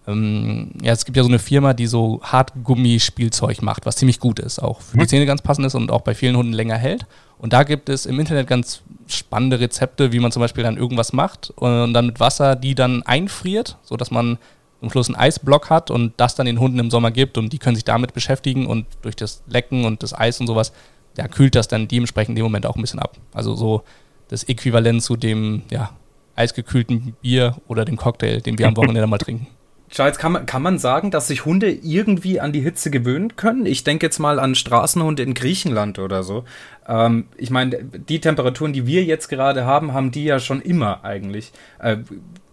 ähm, 0.07 0.71
ja, 0.81 0.93
es 0.93 1.05
gibt 1.05 1.15
ja 1.15 1.23
so 1.23 1.29
eine 1.29 1.39
Firma, 1.39 1.73
die 1.73 1.85
so 1.85 2.19
Hartgummispielzeug 2.23 3.61
macht, 3.61 3.85
was 3.85 3.97
ziemlich 3.97 4.19
gut 4.19 4.39
ist, 4.39 4.59
auch 4.59 4.81
für 4.81 4.97
die 4.97 5.03
mhm. 5.03 5.07
Zähne 5.07 5.25
ganz 5.25 5.41
passend 5.41 5.67
ist 5.67 5.75
und 5.75 5.91
auch 5.91 6.01
bei 6.01 6.15
vielen 6.15 6.35
Hunden 6.35 6.53
länger 6.53 6.77
hält. 6.77 7.05
Und 7.37 7.53
da 7.53 7.63
gibt 7.63 7.89
es 7.89 8.05
im 8.05 8.19
Internet 8.19 8.47
ganz 8.47 8.81
spannende 9.07 9.59
Rezepte, 9.59 10.11
wie 10.11 10.19
man 10.19 10.31
zum 10.31 10.41
Beispiel 10.41 10.63
dann 10.63 10.77
irgendwas 10.77 11.13
macht 11.13 11.51
und 11.55 11.93
dann 11.93 12.07
mit 12.07 12.19
Wasser 12.19 12.55
die 12.55 12.75
dann 12.75 13.03
einfriert, 13.03 13.77
sodass 13.83 14.11
man 14.11 14.37
am 14.81 14.89
Schluss 14.89 15.07
einen 15.07 15.15
Eisblock 15.15 15.69
hat 15.69 15.91
und 15.91 16.13
das 16.17 16.35
dann 16.35 16.47
den 16.47 16.59
Hunden 16.59 16.79
im 16.79 16.89
Sommer 16.89 17.11
gibt 17.11 17.37
und 17.37 17.53
die 17.53 17.59
können 17.59 17.75
sich 17.75 17.85
damit 17.85 18.13
beschäftigen 18.13 18.65
und 18.65 18.87
durch 19.03 19.15
das 19.15 19.43
Lecken 19.47 19.85
und 19.85 20.01
das 20.01 20.17
Eis 20.17 20.39
und 20.39 20.47
sowas 20.47 20.71
ja, 21.17 21.27
kühlt 21.27 21.55
das 21.55 21.67
dann 21.67 21.87
dementsprechend 21.87 22.31
in 22.31 22.35
dem 22.37 22.43
Moment 22.45 22.65
auch 22.65 22.75
ein 22.75 22.81
bisschen 22.81 22.99
ab. 22.99 23.17
Also 23.33 23.55
so 23.55 23.83
das 24.29 24.43
Äquivalent 24.45 25.03
zu 25.03 25.17
dem 25.17 25.61
ja, 25.69 25.91
eisgekühlten 26.35 27.15
Bier 27.21 27.57
oder 27.67 27.85
dem 27.85 27.97
Cocktail, 27.97 28.41
den 28.41 28.57
wir 28.57 28.67
am 28.67 28.77
Wochenende 28.77 29.05
mal 29.05 29.17
trinken. 29.17 29.47
Charles, 29.91 30.17
kann 30.17 30.31
man, 30.31 30.45
kann 30.45 30.61
man 30.61 30.79
sagen, 30.79 31.11
dass 31.11 31.27
sich 31.27 31.43
Hunde 31.43 31.69
irgendwie 31.69 32.39
an 32.39 32.53
die 32.53 32.61
Hitze 32.61 32.89
gewöhnen 32.91 33.35
können? 33.35 33.65
Ich 33.65 33.83
denke 33.83 34.05
jetzt 34.05 34.19
mal 34.19 34.39
an 34.39 34.55
Straßenhunde 34.55 35.21
in 35.21 35.33
Griechenland 35.33 35.99
oder 35.99 36.23
so. 36.23 36.45
Ähm, 36.87 37.25
ich 37.35 37.49
meine, 37.49 37.83
die 37.83 38.21
Temperaturen, 38.21 38.71
die 38.71 38.87
wir 38.87 39.03
jetzt 39.03 39.27
gerade 39.27 39.65
haben, 39.65 39.93
haben 39.93 40.11
die 40.11 40.23
ja 40.23 40.39
schon 40.39 40.61
immer 40.61 41.03
eigentlich. 41.03 41.51
Äh, 41.79 41.97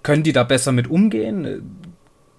können 0.03 0.25
die 0.25 0.33
da 0.33 0.43
besser 0.43 0.73
mit 0.73 0.91
umgehen? 0.91 1.79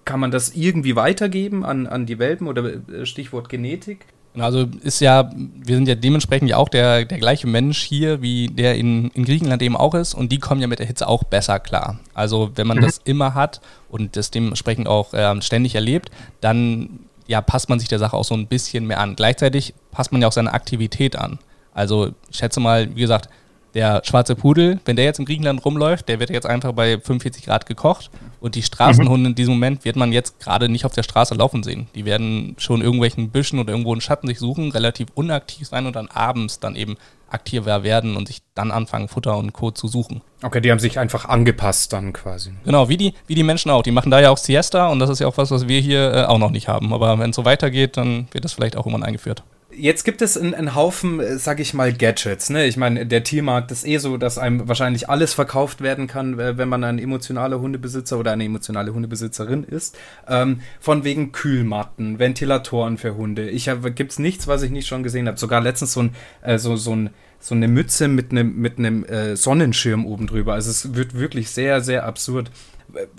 Kann 0.04 0.20
man 0.20 0.32
das 0.32 0.54
irgendwie 0.54 0.98
weitergeben 0.98 1.64
an, 1.64 1.88
an 1.88 2.06
die 2.06 2.20
Welpen 2.20 2.48
oder 2.48 2.66
äh, 2.66 3.06
Stichwort 3.06 3.48
Genetik? 3.48 4.06
Also 4.38 4.68
ist 4.84 5.02
ja, 5.02 5.32
wir 5.36 5.76
sind 5.76 5.88
ja 5.88 5.96
dementsprechend 5.96 6.50
ja 6.50 6.58
auch 6.58 6.70
der, 6.70 7.06
der 7.06 7.18
gleiche 7.18 7.48
Mensch 7.48 7.82
hier, 7.82 8.22
wie 8.22 8.48
der 8.48 8.76
in, 8.76 9.10
in 9.10 9.26
Griechenland 9.26 9.62
eben 9.62 9.76
auch 9.76 9.96
ist 9.96 10.14
und 10.14 10.32
die 10.32 10.40
kommen 10.40 10.62
ja 10.62 10.68
mit 10.68 10.80
der 10.80 10.86
Hitze 10.86 11.08
auch 11.08 11.24
besser 11.24 11.60
klar. 11.60 12.00
Also 12.14 12.52
wenn 12.56 12.68
man 12.68 12.78
mhm. 12.78 12.82
das 12.82 13.02
immer 13.04 13.34
hat 13.34 13.60
und 13.90 14.16
das 14.16 14.30
dementsprechend 14.32 14.88
auch 14.88 15.14
äh, 15.14 15.42
ständig 15.42 15.76
erlebt, 15.76 16.12
dann 16.42 17.00
ja, 17.28 17.42
passt 17.42 17.70
man 17.70 17.80
sich 17.80 17.90
der 17.90 18.00
Sache 18.00 18.16
auch 18.16 18.24
so 18.24 18.36
ein 18.36 18.48
bisschen 18.48 18.86
mehr 18.86 19.00
an. 19.00 19.16
Gleichzeitig 19.16 19.74
passt 19.92 20.12
man 20.12 20.22
ja 20.22 20.28
auch 20.28 20.34
seine 20.34 20.54
Aktivität 20.54 21.16
an. 21.16 21.40
Also 21.74 22.12
ich 22.30 22.38
schätze 22.38 22.60
mal, 22.60 22.96
wie 22.96 23.02
gesagt, 23.02 23.30
der 23.74 24.02
schwarze 24.04 24.36
Pudel, 24.36 24.80
wenn 24.86 24.96
der 24.96 25.06
jetzt 25.06 25.20
in 25.20 25.26
Griechenland 25.26 25.64
rumläuft, 25.64 26.08
der 26.08 26.20
wird 26.20 26.30
jetzt 26.30 26.46
einfach 26.46 26.74
bei 26.74 27.00
45 27.00 27.46
Grad 27.46 27.66
gekocht 27.66 28.10
und 28.40 28.56
die 28.56 28.64
Straßenhunde 28.64 29.20
mhm. 29.20 29.26
in 29.28 29.36
diesem 29.36 29.54
Moment 29.54 29.86
wird 29.86 29.96
man 29.96 30.12
jetzt 30.12 30.40
gerade 30.40 30.70
nicht 30.70 30.86
auf 30.86 30.94
der 30.94 31.04
Straße 31.04 31.36
laufen 31.36 31.64
sehen. 31.64 31.88
Die 31.96 32.06
werden 32.06 32.56
schon 32.58 32.82
irgendwelchen 32.82 33.30
Büschen 33.30 33.60
oder 33.60 33.72
irgendwo 33.72 33.92
einen 33.92 34.02
Schatten 34.02 34.28
sich 34.28 34.40
suchen, 34.40 34.72
relativ 34.72 35.10
unaktiv 35.14 35.68
sein 35.68 35.86
und 35.86 35.96
dann 35.96 36.08
abends 36.08 36.60
dann 36.60 36.76
eben 36.76 36.98
aktiver 37.30 37.84
werden 37.84 38.18
und 38.18 38.28
sich 38.28 38.42
dann 38.56 38.72
anfangen, 38.72 39.08
Futter 39.08 39.38
und 39.38 39.54
Co. 39.54 39.70
zu 39.70 39.88
suchen. 39.88 40.22
Okay, 40.42 40.62
die 40.62 40.72
haben 40.72 40.80
sich 40.80 40.98
einfach 40.98 41.26
angepasst 41.26 41.94
dann 41.94 42.12
quasi. 42.12 42.52
Genau, 42.66 42.90
wie 42.90 42.98
die, 42.98 43.14
wie 43.28 43.36
die 43.36 43.44
Menschen 43.44 43.70
auch. 43.70 43.84
Die 43.84 43.92
machen 43.92 44.10
da 44.10 44.20
ja 44.20 44.32
auch 44.32 44.38
Siesta 44.38 44.88
und 44.88 45.00
das 45.00 45.12
ist 45.12 45.20
ja 45.20 45.28
auch 45.28 45.38
was, 45.38 45.52
was 45.52 45.68
wir 45.68 45.80
hier 45.80 46.12
äh, 46.12 46.24
auch 46.26 46.40
noch 46.40 46.50
nicht 46.50 46.68
haben. 46.68 46.92
Aber 46.94 47.20
wenn 47.20 47.30
es 47.30 47.36
so 47.36 47.46
weitergeht, 47.46 47.98
dann 47.98 48.28
wird 48.32 48.46
das 48.46 48.54
vielleicht 48.54 48.76
auch 48.76 48.86
irgendwann 48.86 49.04
eingeführt 49.04 49.44
jetzt 49.80 50.04
gibt 50.04 50.22
es 50.22 50.38
einen, 50.38 50.76
Haufen, 50.76 51.20
äh, 51.20 51.38
sag 51.38 51.60
ich 51.60 51.74
mal, 51.74 51.94
Gadgets. 51.94 52.50
Ne? 52.50 52.66
Ich 52.66 52.78
meine, 52.78 53.06
der 53.06 53.24
Tiermarkt 53.24 53.72
ist 53.72 53.86
eh 53.86 53.98
so, 53.98 54.18
dass 54.18 54.38
einem 54.38 54.68
wahrscheinlich 54.68 55.10
alles 55.10 55.34
verkauft 55.34 55.82
werden 55.82 56.08
kann, 56.08 56.38
wenn 56.38 56.70
man 56.70 56.84
ein 56.84 57.00
emotionaler 57.00 57.60
Hundebesitzer 57.60 58.20
oder 58.20 58.32
eine 58.32 58.46
emotionale 58.46 58.94
Hundebesitzerin 58.94 59.64
ist. 59.64 59.98
Ähm, 60.28 60.62
von 60.80 61.04
wegen 61.04 61.32
Kühlmatten, 61.32 62.20
Ventilatoren 62.20 62.98
für 62.98 63.16
Hunde. 63.16 63.50
Ich 63.50 63.70
habe, 63.70 63.92
gibt's 63.92 64.20
nichts, 64.20 64.48
was 64.48 64.62
ich 64.62 64.72
nicht 64.72 64.88
schon 64.88 65.04
gesehen 65.04 65.28
habe. 65.28 65.40
Sogar 65.40 65.62
letztens 65.62 65.94
so 65.94 66.04
ein, 66.04 66.16
äh, 66.42 66.58
so, 66.58 66.76
so 66.76 66.96
ein 66.96 67.10
so 67.42 67.56
eine 67.56 67.70
Mütze 67.70 68.10
mit 68.10 68.32
einem 68.32 68.58
mit 68.58 68.80
einem 68.80 69.06
äh, 69.06 69.38
Sonnenschirm 69.38 70.06
oben 70.06 70.28
drüber. 70.28 70.56
Also 70.56 70.72
es 70.72 70.94
wird 70.96 71.14
wirklich 71.14 71.50
sehr 71.50 71.80
sehr 71.80 72.06
absurd. 72.06 72.52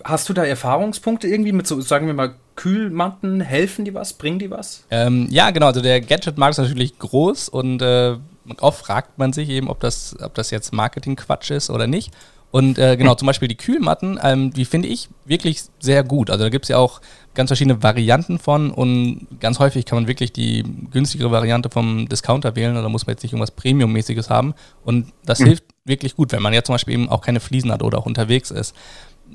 Hast 0.04 0.28
du 0.28 0.32
da 0.32 0.44
Erfahrungspunkte 0.44 1.28
irgendwie 1.28 1.52
mit 1.52 1.66
so, 1.66 1.80
sagen 1.80 2.06
wir 2.06 2.14
mal, 2.14 2.34
Kühlmatten? 2.56 3.40
Helfen 3.40 3.84
die 3.84 3.94
was? 3.94 4.12
Bringen 4.12 4.38
die 4.38 4.50
was? 4.50 4.84
Ähm, 4.90 5.28
ja, 5.30 5.50
genau. 5.50 5.66
Also 5.66 5.80
der 5.80 6.00
Gadget-Markt 6.00 6.52
ist 6.52 6.58
natürlich 6.58 6.98
groß 6.98 7.48
und 7.48 7.80
äh, 7.82 8.16
oft 8.60 8.84
fragt 8.84 9.18
man 9.18 9.32
sich 9.32 9.48
eben, 9.48 9.68
ob 9.68 9.80
das, 9.80 10.16
ob 10.20 10.34
das 10.34 10.50
jetzt 10.50 10.72
Marketing-Quatsch 10.72 11.50
ist 11.50 11.70
oder 11.70 11.86
nicht. 11.86 12.12
Und 12.52 12.78
äh, 12.78 12.96
genau, 12.96 13.14
zum 13.14 13.26
Beispiel 13.26 13.46
die 13.46 13.56
Kühlmatten, 13.56 14.18
ähm, 14.22 14.52
die 14.52 14.64
finde 14.64 14.88
ich 14.88 15.08
wirklich 15.24 15.62
sehr 15.78 16.02
gut. 16.02 16.30
Also 16.30 16.44
da 16.44 16.50
gibt 16.50 16.64
es 16.64 16.68
ja 16.68 16.78
auch 16.78 17.00
ganz 17.32 17.48
verschiedene 17.48 17.80
Varianten 17.82 18.40
von 18.40 18.72
und 18.72 19.28
ganz 19.38 19.60
häufig 19.60 19.84
kann 19.84 19.98
man 19.98 20.08
wirklich 20.08 20.32
die 20.32 20.64
günstigere 20.90 21.30
Variante 21.30 21.70
vom 21.70 22.08
Discounter 22.08 22.56
wählen. 22.56 22.74
Da 22.74 22.88
muss 22.88 23.06
man 23.06 23.14
jetzt 23.14 23.22
nicht 23.22 23.32
irgendwas 23.32 23.52
Premium-mäßiges 23.52 24.30
haben. 24.30 24.54
Und 24.84 25.12
das 25.24 25.38
mhm. 25.38 25.46
hilft 25.46 25.64
wirklich 25.84 26.16
gut, 26.16 26.32
wenn 26.32 26.42
man 26.42 26.52
jetzt 26.52 26.66
zum 26.66 26.74
Beispiel 26.74 26.94
eben 26.94 27.08
auch 27.08 27.20
keine 27.20 27.38
Fliesen 27.38 27.70
hat 27.70 27.84
oder 27.84 27.98
auch 27.98 28.06
unterwegs 28.06 28.50
ist 28.50 28.74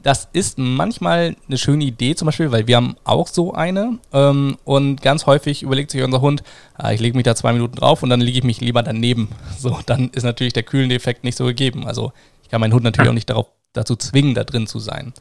das 0.03 0.29
ist 0.33 0.57
manchmal 0.57 1.35
eine 1.47 1.57
schöne 1.57 1.83
Idee, 1.83 2.15
zum 2.15 2.27
Beispiel, 2.27 2.51
weil 2.51 2.67
wir 2.67 2.75
haben 2.75 2.95
auch 3.03 3.27
so 3.27 3.53
eine. 3.53 3.99
Ähm, 4.13 4.57
und 4.63 5.01
ganz 5.01 5.25
häufig 5.25 5.63
überlegt 5.63 5.91
sich 5.91 6.03
unser 6.03 6.21
Hund, 6.21 6.43
ah, 6.75 6.91
ich 6.91 6.99
lege 6.99 7.15
mich 7.15 7.23
da 7.23 7.35
zwei 7.35 7.53
Minuten 7.53 7.75
drauf 7.75 8.03
und 8.03 8.09
dann 8.09 8.21
lege 8.21 8.37
ich 8.39 8.43
mich 8.43 8.61
lieber 8.61 8.83
daneben. 8.83 9.29
So, 9.57 9.79
dann 9.85 10.09
ist 10.09 10.23
natürlich 10.23 10.53
der 10.53 10.63
kühlende 10.63 10.95
Effekt 10.95 11.23
nicht 11.23 11.37
so 11.37 11.45
gegeben. 11.45 11.87
Also 11.87 12.11
ich 12.43 12.49
kann 12.49 12.61
meinen 12.61 12.73
Hund 12.73 12.83
natürlich 12.83 13.09
auch 13.09 13.15
nicht 13.15 13.29
darauf, 13.29 13.47
dazu 13.73 13.95
zwingen, 13.95 14.35
da 14.35 14.43
drin 14.43 14.67
zu 14.67 14.79
sein. 14.79 15.13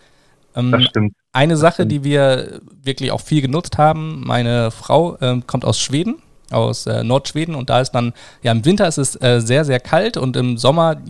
Ähm, 0.55 0.73
das 0.73 0.85
stimmt. 0.85 1.15
Eine 1.33 1.57
Sache, 1.57 1.87
die 1.87 2.05
wir 2.05 2.61
wirklich 2.83 3.11
auch 3.11 3.21
viel 3.21 3.41
genutzt 3.41 3.79
haben, 3.79 4.23
meine 4.27 4.71
Frau 4.71 5.17
äh, 5.17 5.41
kommt 5.47 5.65
aus 5.65 5.81
Schweden, 5.81 6.17
aus 6.51 6.87
äh, 6.87 7.05
Nordschweden 7.05 7.55
und 7.55 7.71
da 7.71 7.81
ist 7.81 7.93
dann, 7.93 8.13
ja 8.43 8.53
im 8.53 8.65
Winter 8.65 8.87
ist 8.87 8.99
es 8.99 9.21
äh, 9.23 9.41
sehr, 9.41 9.65
sehr 9.65 9.81
kalt 9.81 10.17
und 10.17 10.37
im 10.37 10.59
Sommer 10.59 11.01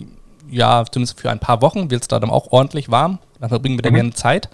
ja, 0.51 0.85
zumindest 0.91 1.21
für 1.21 1.31
ein 1.31 1.39
paar 1.39 1.63
Wochen 1.63 1.91
wird 1.91 2.03
es 2.03 2.09
da 2.09 2.21
dann 2.21 2.31
auch 2.31 2.53
ordentlich 2.53 2.91
warm. 2.91 3.19
Dann 3.45 3.51
verbringen 3.51 3.77
wir 3.77 3.83
da 3.83 3.91
mhm. 3.91 3.97
gerne 3.97 4.13
Zeit. 4.15 4.49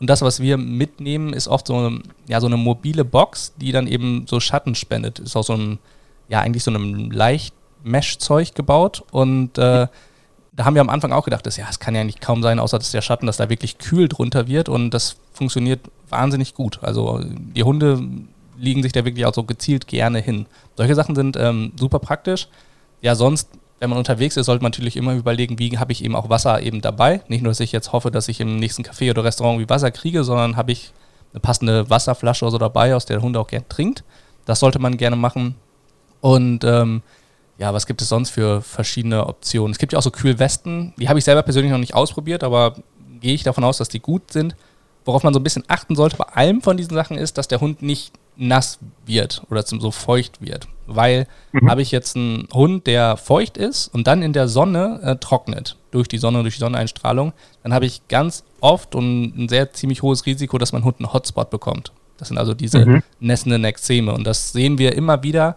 Und 0.00 0.10
das, 0.10 0.20
was 0.20 0.40
wir 0.40 0.56
mitnehmen, 0.56 1.32
ist 1.32 1.46
oft 1.46 1.68
so 1.68 1.76
eine, 1.76 2.02
ja, 2.26 2.40
so 2.40 2.48
eine 2.48 2.56
mobile 2.56 3.04
Box, 3.04 3.52
die 3.56 3.70
dann 3.70 3.86
eben 3.86 4.26
so 4.26 4.40
Schatten 4.40 4.74
spendet. 4.74 5.20
Ist 5.20 5.36
auch 5.36 5.44
so 5.44 5.52
ein, 5.52 5.78
ja, 6.28 6.40
eigentlich 6.40 6.64
so 6.64 6.72
einem 6.72 7.12
leicht 7.12 7.54
Mesh-Zeug 7.84 8.56
gebaut. 8.56 9.04
Und 9.12 9.58
äh, 9.58 9.86
da 10.50 10.64
haben 10.64 10.74
wir 10.74 10.80
am 10.80 10.88
Anfang 10.88 11.12
auch 11.12 11.24
gedacht, 11.24 11.46
dass, 11.46 11.56
ja, 11.56 11.66
es 11.70 11.78
kann 11.78 11.94
ja 11.94 12.02
nicht 12.02 12.20
kaum 12.20 12.42
sein, 12.42 12.58
außer 12.58 12.80
dass 12.80 12.90
der 12.90 13.00
Schatten, 13.00 13.26
dass 13.26 13.36
da 13.36 13.48
wirklich 13.48 13.78
kühl 13.78 14.08
drunter 14.08 14.48
wird. 14.48 14.68
Und 14.68 14.90
das 14.90 15.18
funktioniert 15.32 15.78
wahnsinnig 16.08 16.54
gut. 16.54 16.80
Also 16.82 17.20
die 17.22 17.62
Hunde 17.62 18.02
liegen 18.58 18.82
sich 18.82 18.90
da 18.90 19.04
wirklich 19.04 19.24
auch 19.24 19.34
so 19.34 19.44
gezielt 19.44 19.86
gerne 19.86 20.18
hin. 20.18 20.46
Solche 20.76 20.96
Sachen 20.96 21.14
sind 21.14 21.36
ähm, 21.36 21.74
super 21.78 22.00
praktisch. 22.00 22.48
Ja, 23.02 23.14
sonst 23.14 23.50
wenn 23.82 23.90
man 23.90 23.98
unterwegs 23.98 24.36
ist, 24.36 24.46
sollte 24.46 24.62
man 24.62 24.70
natürlich 24.70 24.96
immer 24.96 25.12
überlegen, 25.12 25.58
wie 25.58 25.76
habe 25.76 25.90
ich 25.90 26.04
eben 26.04 26.14
auch 26.14 26.28
Wasser 26.28 26.62
eben 26.62 26.80
dabei. 26.80 27.20
Nicht 27.26 27.42
nur, 27.42 27.50
dass 27.50 27.58
ich 27.58 27.72
jetzt 27.72 27.90
hoffe, 27.90 28.12
dass 28.12 28.28
ich 28.28 28.38
im 28.38 28.54
nächsten 28.54 28.84
Café 28.84 29.10
oder 29.10 29.24
Restaurant 29.24 29.58
wie 29.58 29.68
Wasser 29.68 29.90
kriege, 29.90 30.22
sondern 30.22 30.56
habe 30.56 30.70
ich 30.70 30.92
eine 31.32 31.40
passende 31.40 31.90
Wasserflasche 31.90 32.44
oder 32.44 32.52
so 32.52 32.58
dabei, 32.58 32.94
aus 32.94 33.06
der 33.06 33.16
der 33.16 33.24
Hund 33.24 33.36
auch 33.36 33.48
gerne 33.48 33.66
trinkt. 33.68 34.04
Das 34.44 34.60
sollte 34.60 34.78
man 34.78 34.98
gerne 34.98 35.16
machen. 35.16 35.56
Und 36.20 36.62
ähm, 36.62 37.02
ja, 37.58 37.74
was 37.74 37.88
gibt 37.88 38.00
es 38.02 38.08
sonst 38.08 38.30
für 38.30 38.62
verschiedene 38.62 39.26
Optionen? 39.26 39.72
Es 39.72 39.78
gibt 39.78 39.94
ja 39.94 39.98
auch 39.98 40.02
so 40.04 40.12
Kühlwesten, 40.12 40.94
die 40.96 41.08
habe 41.08 41.18
ich 41.18 41.24
selber 41.24 41.42
persönlich 41.42 41.72
noch 41.72 41.78
nicht 41.78 41.94
ausprobiert, 41.94 42.44
aber 42.44 42.76
gehe 43.20 43.34
ich 43.34 43.42
davon 43.42 43.64
aus, 43.64 43.78
dass 43.78 43.88
die 43.88 43.98
gut 43.98 44.32
sind. 44.32 44.54
Worauf 45.04 45.24
man 45.24 45.34
so 45.34 45.40
ein 45.40 45.42
bisschen 45.42 45.64
achten 45.66 45.96
sollte 45.96 46.16
bei 46.16 46.26
allem 46.26 46.62
von 46.62 46.76
diesen 46.76 46.94
Sachen 46.94 47.18
ist, 47.18 47.36
dass 47.36 47.48
der 47.48 47.60
Hund 47.60 47.82
nicht 47.82 48.12
nass 48.36 48.78
wird 49.06 49.42
oder 49.50 49.62
so 49.62 49.90
feucht 49.90 50.40
wird. 50.40 50.68
Weil 50.86 51.26
mhm. 51.52 51.70
habe 51.70 51.82
ich 51.82 51.90
jetzt 51.90 52.16
einen 52.16 52.48
Hund, 52.52 52.86
der 52.86 53.16
feucht 53.16 53.56
ist 53.56 53.88
und 53.88 54.06
dann 54.06 54.22
in 54.22 54.32
der 54.32 54.48
Sonne 54.48 55.00
äh, 55.02 55.16
trocknet, 55.16 55.76
durch 55.90 56.08
die 56.08 56.18
Sonne, 56.18 56.42
durch 56.42 56.54
die 56.54 56.60
Sonneneinstrahlung, 56.60 57.32
dann 57.62 57.72
habe 57.72 57.86
ich 57.86 58.08
ganz 58.08 58.44
oft 58.60 58.94
und 58.94 59.36
ein 59.36 59.48
sehr 59.48 59.72
ziemlich 59.72 60.02
hohes 60.02 60.26
Risiko, 60.26 60.58
dass 60.58 60.72
mein 60.72 60.84
Hund 60.84 60.96
einen 60.98 61.12
Hotspot 61.12 61.50
bekommt. 61.50 61.92
Das 62.16 62.28
sind 62.28 62.38
also 62.38 62.54
diese 62.54 62.84
mhm. 62.84 63.02
nässenden 63.20 63.64
Ekzeme. 63.64 64.12
Und 64.12 64.24
das 64.24 64.52
sehen 64.52 64.78
wir 64.78 64.94
immer 64.94 65.22
wieder, 65.22 65.56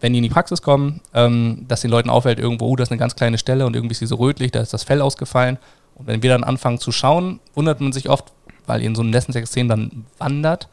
wenn 0.00 0.12
die 0.12 0.18
in 0.18 0.22
die 0.22 0.30
Praxis 0.30 0.62
kommen, 0.62 1.00
ähm, 1.14 1.64
dass 1.68 1.82
den 1.82 1.90
Leuten 1.90 2.10
auffällt, 2.10 2.38
irgendwo, 2.38 2.66
oh, 2.68 2.76
das 2.76 2.88
ist 2.88 2.92
eine 2.92 2.98
ganz 2.98 3.16
kleine 3.16 3.38
Stelle 3.38 3.66
und 3.66 3.74
irgendwie 3.74 3.92
ist 3.92 3.98
sie 3.98 4.06
so 4.06 4.16
rötlich, 4.16 4.52
da 4.52 4.60
ist 4.60 4.72
das 4.72 4.84
Fell 4.84 5.00
ausgefallen. 5.00 5.58
Und 5.94 6.06
wenn 6.06 6.22
wir 6.22 6.30
dann 6.30 6.44
anfangen 6.44 6.78
zu 6.78 6.92
schauen, 6.92 7.40
wundert 7.54 7.80
man 7.80 7.92
sich 7.92 8.08
oft, 8.08 8.32
weil 8.66 8.82
in 8.82 8.94
so 8.94 9.02
einem 9.02 9.12
Extrem 9.12 9.68
dann 9.68 10.06
wandert, 10.18 10.68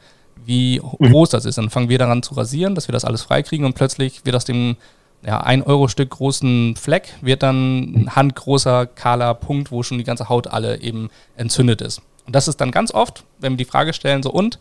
wie 0.46 0.80
mhm. 0.80 1.10
groß 1.10 1.30
das 1.30 1.44
ist. 1.44 1.58
Dann 1.58 1.70
fangen 1.70 1.88
wir 1.88 1.98
daran 1.98 2.22
zu 2.22 2.34
rasieren, 2.34 2.74
dass 2.74 2.88
wir 2.88 2.92
das 2.92 3.04
alles 3.04 3.22
freikriegen 3.22 3.66
und 3.66 3.74
plötzlich 3.74 4.24
wird 4.24 4.36
aus 4.36 4.44
dem 4.44 4.76
ja, 5.24 5.44
1-Euro-Stück 5.44 6.10
großen 6.10 6.76
Fleck 6.76 7.14
wird 7.20 7.42
dann 7.42 7.82
ein 7.82 8.16
handgroßer, 8.16 8.86
kahler 8.86 9.34
Punkt, 9.34 9.72
wo 9.72 9.82
schon 9.82 9.98
die 9.98 10.04
ganze 10.04 10.28
Haut 10.28 10.46
alle 10.46 10.80
eben 10.80 11.10
entzündet 11.36 11.80
ist. 11.80 12.00
Und 12.26 12.34
das 12.34 12.48
ist 12.48 12.60
dann 12.60 12.70
ganz 12.70 12.92
oft, 12.92 13.24
wenn 13.38 13.54
wir 13.54 13.58
die 13.58 13.64
Frage 13.64 13.92
stellen, 13.92 14.22
so 14.22 14.30
und, 14.30 14.58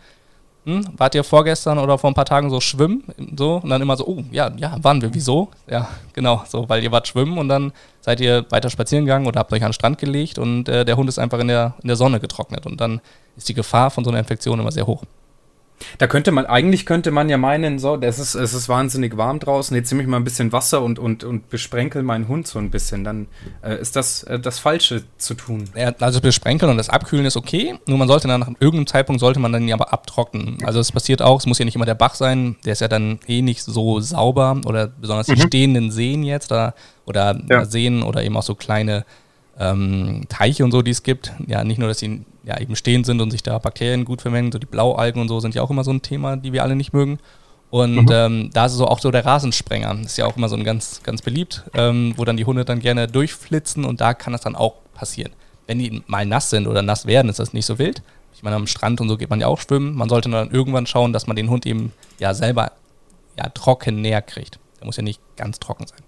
hm, 0.66 0.84
wart 0.98 1.14
ihr 1.14 1.24
vorgestern 1.24 1.78
oder 1.78 2.00
vor 2.00 2.10
ein 2.10 2.16
paar 2.16 2.26
Tagen 2.26 2.50
so 2.50 2.60
schwimmen? 2.60 3.04
So, 3.38 3.58
und 3.58 3.70
dann 3.70 3.82
immer 3.82 3.96
so, 3.98 4.08
oh, 4.08 4.24
ja, 4.32 4.52
ja, 4.58 4.76
waren 4.82 5.02
wir, 5.02 5.14
wieso? 5.14 5.50
Ja, 5.70 5.88
genau, 6.14 6.44
so, 6.48 6.68
weil 6.68 6.84
ihr 6.84 6.92
wart 6.92 7.08
schwimmen 7.08 7.38
und 7.38 7.50
dann 7.50 7.72
seid 8.02 8.20
ihr 8.20 8.46
weiter 8.50 8.72
spazieren 8.72 9.06
gegangen 9.06 9.28
oder 9.28 9.40
habt 9.40 9.54
euch 9.54 9.64
an 9.64 9.70
den 9.70 9.74
Strand 9.74 10.00
gelegt 10.00 10.40
und 10.40 10.68
äh, 10.68 10.84
der 10.84 10.98
Hund 10.98 11.10
ist 11.10 11.20
einfach 11.20 11.40
in 11.40 11.50
der, 11.50 11.76
in 11.84 11.88
der 11.88 11.98
Sonne 11.98 12.20
getrocknet 12.20 12.66
und 12.66 12.82
dann 12.82 13.02
ist 13.38 13.50
die 13.50 13.54
Gefahr 13.54 13.92
von 13.92 14.04
so 14.04 14.10
einer 14.10 14.20
Infektion 14.20 14.60
immer 14.60 14.72
sehr 14.72 14.88
hoch. 14.88 15.04
Da 15.98 16.08
könnte 16.08 16.32
man, 16.32 16.46
eigentlich 16.46 16.86
könnte 16.86 17.12
man 17.12 17.30
ja 17.30 17.38
meinen, 17.38 17.80
so, 17.80 17.98
das 17.98 18.20
ist, 18.20 18.36
es 18.36 18.54
ist 18.54 18.70
wahnsinnig 18.70 19.18
warm 19.18 19.40
draußen, 19.40 19.76
jetzt 19.76 19.92
nehme 19.92 20.04
ich 20.04 20.10
mal 20.10 20.18
ein 20.18 20.24
bisschen 20.24 20.52
Wasser 20.52 20.82
und, 20.82 21.00
und, 21.00 21.24
und 21.24 21.50
besprenkel 21.50 22.04
meinen 22.04 22.28
Hund 22.28 22.48
so 22.48 22.60
ein 22.60 22.72
bisschen. 22.72 23.04
Dann 23.04 23.28
äh, 23.62 23.80
ist 23.80 23.96
das 23.96 24.24
äh, 24.24 24.40
das 24.40 24.60
Falsche 24.60 25.04
zu 25.18 25.34
tun. 25.34 25.70
Ja, 25.76 25.94
also 26.00 26.22
besprenkeln 26.22 26.72
und 26.72 26.78
das 26.78 26.90
Abkühlen 26.90 27.26
ist 27.26 27.38
okay, 27.38 27.76
nur 27.88 27.98
man 27.98 28.08
sollte 28.08 28.28
dann 28.28 28.40
nach 28.40 28.48
irgendeinem 28.48 28.88
Zeitpunkt 28.88 29.20
sollte 29.20 29.40
man 29.40 29.52
dann 29.52 29.68
ja 29.68 29.76
aber 29.76 29.94
abtrocknen. 29.94 30.58
Also 30.64 30.80
es 30.80 30.92
passiert 30.92 31.22
auch, 31.22 31.40
es 31.40 31.46
muss 31.46 31.60
ja 31.60 31.66
nicht 31.66 31.76
immer 31.76 31.86
der 31.86 31.96
Bach 31.96 32.16
sein, 32.16 32.56
der 32.66 32.74
ist 32.74 32.82
ja 32.82 32.88
dann 32.88 33.20
eh 33.28 33.42
nicht 33.42 33.64
so 33.64 34.00
sauber 34.00 34.60
oder 34.66 34.88
besonders 34.88 35.28
mhm. 35.28 35.36
die 35.36 35.42
stehenden 35.42 35.92
Seen 35.92 36.24
jetzt 36.24 36.52
da, 36.52 36.74
oder 37.06 37.40
ja. 37.50 37.66
Seen 37.66 38.04
oder 38.04 38.24
eben 38.24 38.36
auch 38.38 38.44
so 38.44 38.56
kleine 38.56 39.06
ähm, 39.60 40.26
Teiche 40.30 40.64
und 40.64 40.72
so, 40.72 40.82
die 40.82 40.92
es 40.92 41.04
gibt. 41.04 41.34
Ja, 41.48 41.64
nicht 41.64 41.78
nur, 41.78 41.88
dass 41.88 42.00
sie 42.00 42.26
ja, 42.44 42.60
eben 42.60 42.76
stehend 42.76 43.06
sind 43.06 43.22
und 43.22 43.32
sich 43.32 43.44
da 43.44 43.58
Bakterien 43.58 44.06
gut 44.06 44.22
vermengen, 44.22 44.52
so 44.52 44.60
die 44.60 44.66
Blaualgen 44.66 45.22
und 45.22 45.28
so 45.28 45.40
sind 45.40 45.56
ja 45.56 45.62
auch 45.62 45.70
immer 45.70 45.84
so 45.84 45.92
ein 45.92 46.02
Thema, 46.02 46.38
die 46.38 46.54
wir 46.54 46.64
alle 46.64 46.76
nicht 46.76 46.94
mögen. 46.94 47.20
Und 47.72 48.06
mhm. 48.06 48.12
ähm, 48.12 48.50
da 48.54 48.68
ist 48.68 48.74
so 48.74 48.88
auch 48.88 49.00
so 49.00 49.12
der 49.12 49.26
Rasensprenger. 49.26 50.00
Ist 50.06 50.18
ja 50.18 50.26
auch 50.26 50.38
immer 50.38 50.50
so 50.50 50.56
ein 50.56 50.64
ganz, 50.64 51.02
ganz 51.04 51.22
beliebt, 51.22 51.64
ähm, 51.74 52.14
wo 52.16 52.24
dann 52.24 52.38
die 52.38 52.46
Hunde 52.46 52.64
dann 52.64 52.80
gerne 52.80 53.08
durchflitzen 53.08 53.86
und 53.86 54.02
da 54.02 54.14
kann 54.14 54.34
das 54.34 54.42
dann 54.42 54.56
auch 54.56 54.76
passieren. 54.94 55.32
Wenn 55.68 55.80
die 55.80 56.04
mal 56.08 56.26
nass 56.26 56.52
sind 56.52 56.68
oder 56.68 56.82
nass 56.84 57.06
werden, 57.06 57.30
ist 57.30 57.40
das 57.40 57.54
nicht 57.54 57.66
so 57.66 57.80
wild. 57.80 58.04
Ich 58.36 58.44
meine, 58.44 58.56
am 58.56 58.68
Strand 58.68 59.02
und 59.02 59.10
so 59.10 59.18
geht 59.18 59.30
man 59.30 59.42
ja 59.42 59.48
auch 59.48 59.60
schwimmen. 59.60 59.96
Man 59.96 60.10
sollte 60.10 60.30
dann 60.30 60.52
irgendwann 60.52 60.86
schauen, 60.86 61.12
dass 61.12 61.26
man 61.26 61.36
den 61.36 61.50
Hund 61.50 61.66
eben 61.66 61.92
ja 62.20 62.34
selber 62.34 62.74
ja 63.38 63.50
trocken 63.50 64.02
näher 64.02 64.22
kriegt. 64.22 64.60
Der 64.80 64.86
muss 64.86 64.98
ja 64.98 65.04
nicht 65.04 65.20
ganz 65.36 65.60
trocken 65.60 65.88
sein. 65.88 66.00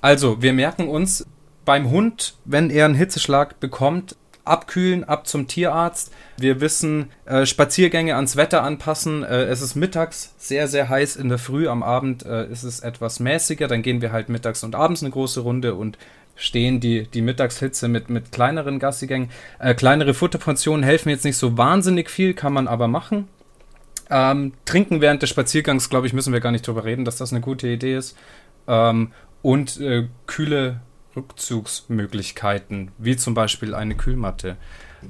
Also, 0.00 0.42
wir 0.42 0.52
merken 0.52 0.88
uns 0.88 1.26
beim 1.64 1.90
Hund, 1.90 2.34
wenn 2.44 2.70
er 2.70 2.84
einen 2.84 2.94
Hitzeschlag 2.94 3.60
bekommt, 3.60 4.16
abkühlen, 4.44 5.04
ab 5.04 5.26
zum 5.26 5.48
Tierarzt. 5.48 6.12
Wir 6.36 6.60
wissen, 6.60 7.10
äh, 7.24 7.46
Spaziergänge 7.46 8.14
ans 8.16 8.36
Wetter 8.36 8.62
anpassen. 8.62 9.22
Äh, 9.22 9.44
es 9.44 9.62
ist 9.62 9.74
mittags 9.74 10.34
sehr, 10.38 10.68
sehr 10.68 10.88
heiß. 10.88 11.16
In 11.16 11.28
der 11.28 11.38
Früh, 11.38 11.68
am 11.68 11.82
Abend 11.82 12.24
äh, 12.24 12.46
ist 12.50 12.62
es 12.62 12.80
etwas 12.80 13.20
mäßiger. 13.20 13.68
Dann 13.68 13.82
gehen 13.82 14.02
wir 14.02 14.12
halt 14.12 14.28
mittags 14.28 14.62
und 14.64 14.74
abends 14.74 15.02
eine 15.02 15.10
große 15.10 15.40
Runde 15.40 15.74
und 15.74 15.98
stehen 16.36 16.80
die, 16.80 17.06
die 17.06 17.22
Mittagshitze 17.22 17.88
mit, 17.88 18.10
mit 18.10 18.32
kleineren 18.32 18.78
Gassigängen. 18.78 19.30
Äh, 19.58 19.74
kleinere 19.74 20.14
Futterportionen 20.14 20.82
helfen 20.82 21.08
jetzt 21.08 21.24
nicht 21.24 21.36
so 21.36 21.56
wahnsinnig 21.56 22.10
viel, 22.10 22.34
kann 22.34 22.52
man 22.52 22.68
aber 22.68 22.88
machen. 22.88 23.28
Ähm, 24.10 24.52
trinken 24.66 25.00
während 25.00 25.22
des 25.22 25.30
Spaziergangs, 25.30 25.88
glaube 25.88 26.06
ich, 26.06 26.12
müssen 26.12 26.32
wir 26.32 26.40
gar 26.40 26.52
nicht 26.52 26.66
drüber 26.66 26.84
reden, 26.84 27.04
dass 27.04 27.16
das 27.16 27.32
eine 27.32 27.40
gute 27.40 27.68
Idee 27.68 27.96
ist. 27.96 28.16
Ähm, 28.66 29.12
und 29.42 29.80
äh, 29.80 30.08
kühle 30.26 30.80
Rückzugsmöglichkeiten, 31.16 32.90
wie 32.98 33.16
zum 33.16 33.34
Beispiel 33.34 33.74
eine 33.74 33.94
Kühlmatte. 33.94 34.56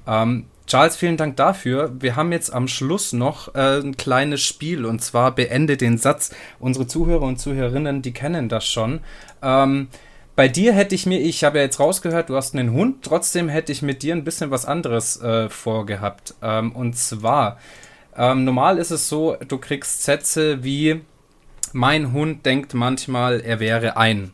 Ähm, 0.07 0.47
Charles, 0.67 0.97
vielen 0.97 1.19
Dank 1.19 1.37
dafür. 1.37 1.93
Wir 2.01 2.17
haben 2.17 2.33
jetzt 2.33 2.53
am 2.53 2.69
Schluss 2.69 3.12
noch 3.12 3.55
äh, 3.55 3.81
ein 3.81 3.97
kleines 3.97 4.43
Spiel 4.43 4.87
und 4.87 5.03
zwar 5.03 5.35
beende 5.35 5.77
den 5.77 5.99
Satz. 5.99 6.35
Unsere 6.59 6.87
Zuhörer 6.87 7.23
und 7.23 7.38
Zuhörerinnen, 7.38 8.01
die 8.01 8.12
kennen 8.12 8.49
das 8.49 8.67
schon. 8.67 9.01
Ähm, 9.43 9.88
bei 10.37 10.49
dir 10.49 10.73
hätte 10.73 10.95
ich 10.95 11.07
mir, 11.07 11.21
ich 11.21 11.45
habe 11.45 11.59
ja 11.59 11.64
jetzt 11.64 11.79
rausgehört, 11.79 12.29
du 12.31 12.37
hast 12.37 12.55
einen 12.55 12.73
Hund, 12.73 13.05
trotzdem 13.05 13.49
hätte 13.49 13.73
ich 13.73 13.83
mit 13.83 14.03
dir 14.03 14.14
ein 14.14 14.25
bisschen 14.25 14.51
was 14.51 14.64
anderes 14.64 15.21
äh, 15.21 15.49
vorgehabt. 15.49 16.35
Ähm, 16.43 16.73
und 16.73 16.97
zwar, 16.97 17.59
ähm, 18.17 18.45
normal 18.45 18.79
ist 18.79 18.90
es 18.90 19.09
so, 19.09 19.37
du 19.47 19.59
kriegst 19.59 20.03
Sätze 20.03 20.64
wie, 20.64 21.03
mein 21.73 22.12
Hund 22.12 22.47
denkt 22.47 22.75
manchmal, 22.75 23.40
er 23.40 23.61
wäre 23.61 23.97
ein. 23.97 24.33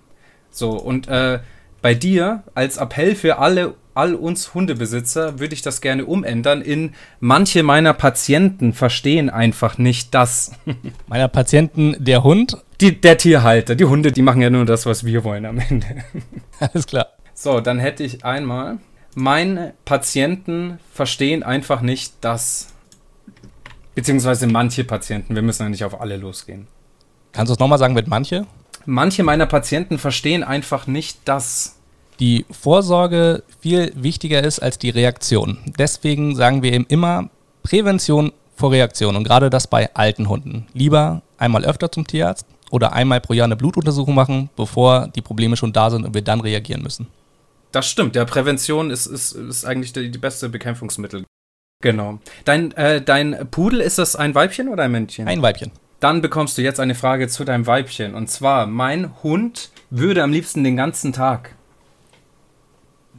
So, 0.51 0.71
und 0.71 1.09
äh, 1.09 1.41
bei 1.83 1.95
dir 1.95 2.43
als 2.55 2.77
Appell 2.77 3.15
für 3.15 3.39
alle, 3.39 3.75
all 3.95 4.15
uns 4.15 4.55
Hundebesitzer 4.55 5.39
würde 5.39 5.55
ich 5.55 5.63
das 5.63 5.81
gerne 5.81 6.05
umändern 6.05 6.63
in 6.63 6.95
manche 7.21 7.63
meiner 7.63 7.93
Patienten 7.93 8.73
verstehen 8.73 9.31
einfach 9.31 9.79
nicht 9.79 10.15
das. 10.15 10.53
meiner 11.07 11.29
Patienten 11.29 11.97
der 11.99 12.23
Hund? 12.23 12.59
Die, 12.81 13.01
der 13.01 13.19
Tierhalter. 13.19 13.75
Die 13.75 13.85
Hunde, 13.85 14.13
die 14.13 14.23
machen 14.23 14.41
ja 14.41 14.51
nur 14.51 14.65
das, 14.65 14.87
was 14.87 15.05
wir 15.05 15.25
wollen 15.25 15.45
am 15.45 15.59
Ende. 15.59 15.87
Alles 16.61 16.87
klar. 16.87 17.09
So, 17.35 17.61
dann 17.61 17.79
hätte 17.79 18.05
ich 18.05 18.25
einmal, 18.25 18.79
meine 19.15 19.75
Patienten 19.85 20.79
verstehen 20.93 21.43
einfach 21.43 21.81
nicht 21.81 22.15
das. 22.21 22.69
Beziehungsweise 23.95 24.47
manche 24.47 24.85
Patienten, 24.85 25.35
wir 25.35 25.43
müssen 25.43 25.63
ja 25.63 25.69
nicht 25.69 25.85
auf 25.85 26.01
alle 26.01 26.17
losgehen. 26.17 26.69
Kannst 27.33 27.51
du 27.51 27.55
es 27.55 27.59
nochmal 27.59 27.79
sagen 27.79 27.95
mit 27.95 28.09
manche? 28.09 28.47
Manche 28.91 29.23
meiner 29.23 29.47
Patienten 29.47 29.99
verstehen 29.99 30.43
einfach 30.43 30.87
nicht, 30.87 31.21
dass 31.25 31.77
die 32.19 32.45
Vorsorge 32.51 33.43
viel 33.61 33.93
wichtiger 33.95 34.43
ist 34.43 34.59
als 34.59 34.79
die 34.79 34.91
Reaktion. 34.91 35.59
Deswegen 35.79 36.37
sagen 36.37 36.63
wir 36.63 36.73
eben 36.73 36.85
immer 36.89 37.31
Prävention 37.63 38.33
vor 38.55 38.73
Reaktion 38.73 39.17
und 39.17 39.25
gerade 39.25 39.49
das 39.49 39.67
bei 39.67 39.95
alten 39.95 40.29
Hunden. 40.29 40.67
Lieber 40.75 41.23
einmal 41.39 41.65
öfter 41.65 41.91
zum 41.91 42.07
Tierarzt 42.07 42.45
oder 42.71 42.93
einmal 42.93 43.21
pro 43.21 43.33
Jahr 43.33 43.47
eine 43.47 43.57
Blutuntersuchung 43.57 44.15
machen, 44.15 44.51
bevor 44.55 45.09
die 45.09 45.23
Probleme 45.23 45.57
schon 45.57 45.73
da 45.73 45.89
sind 45.89 46.05
und 46.05 46.13
wir 46.13 46.23
dann 46.23 46.41
reagieren 46.41 46.83
müssen. 46.83 47.07
Das 47.73 47.89
stimmt, 47.89 48.17
ja, 48.17 48.25
Prävention 48.25 48.91
ist, 48.91 49.07
ist, 49.07 49.33
ist 49.33 49.65
eigentlich 49.65 49.93
die, 49.93 50.11
die 50.11 50.19
beste 50.19 50.49
Bekämpfungsmittel. 50.49 51.25
Genau. 51.83 52.19
Dein, 52.45 52.73
äh, 52.73 53.01
dein 53.01 53.49
Pudel, 53.51 53.81
ist 53.81 53.99
das 53.99 54.15
ein 54.15 54.35
Weibchen 54.35 54.69
oder 54.69 54.83
ein 54.83 54.91
Männchen? 54.91 55.27
Ein 55.27 55.41
Weibchen. 55.41 55.71
Dann 56.01 56.23
bekommst 56.23 56.57
du 56.57 56.63
jetzt 56.63 56.81
eine 56.81 56.95
Frage 56.95 57.29
zu 57.29 57.45
deinem 57.45 57.67
Weibchen. 57.67 58.15
Und 58.15 58.29
zwar, 58.29 58.67
mein 58.67 59.23
Hund 59.23 59.71
würde 59.91 60.23
am 60.23 60.33
liebsten 60.33 60.65
den 60.65 60.77
ganzen 60.77 61.13
Tag 61.13 61.55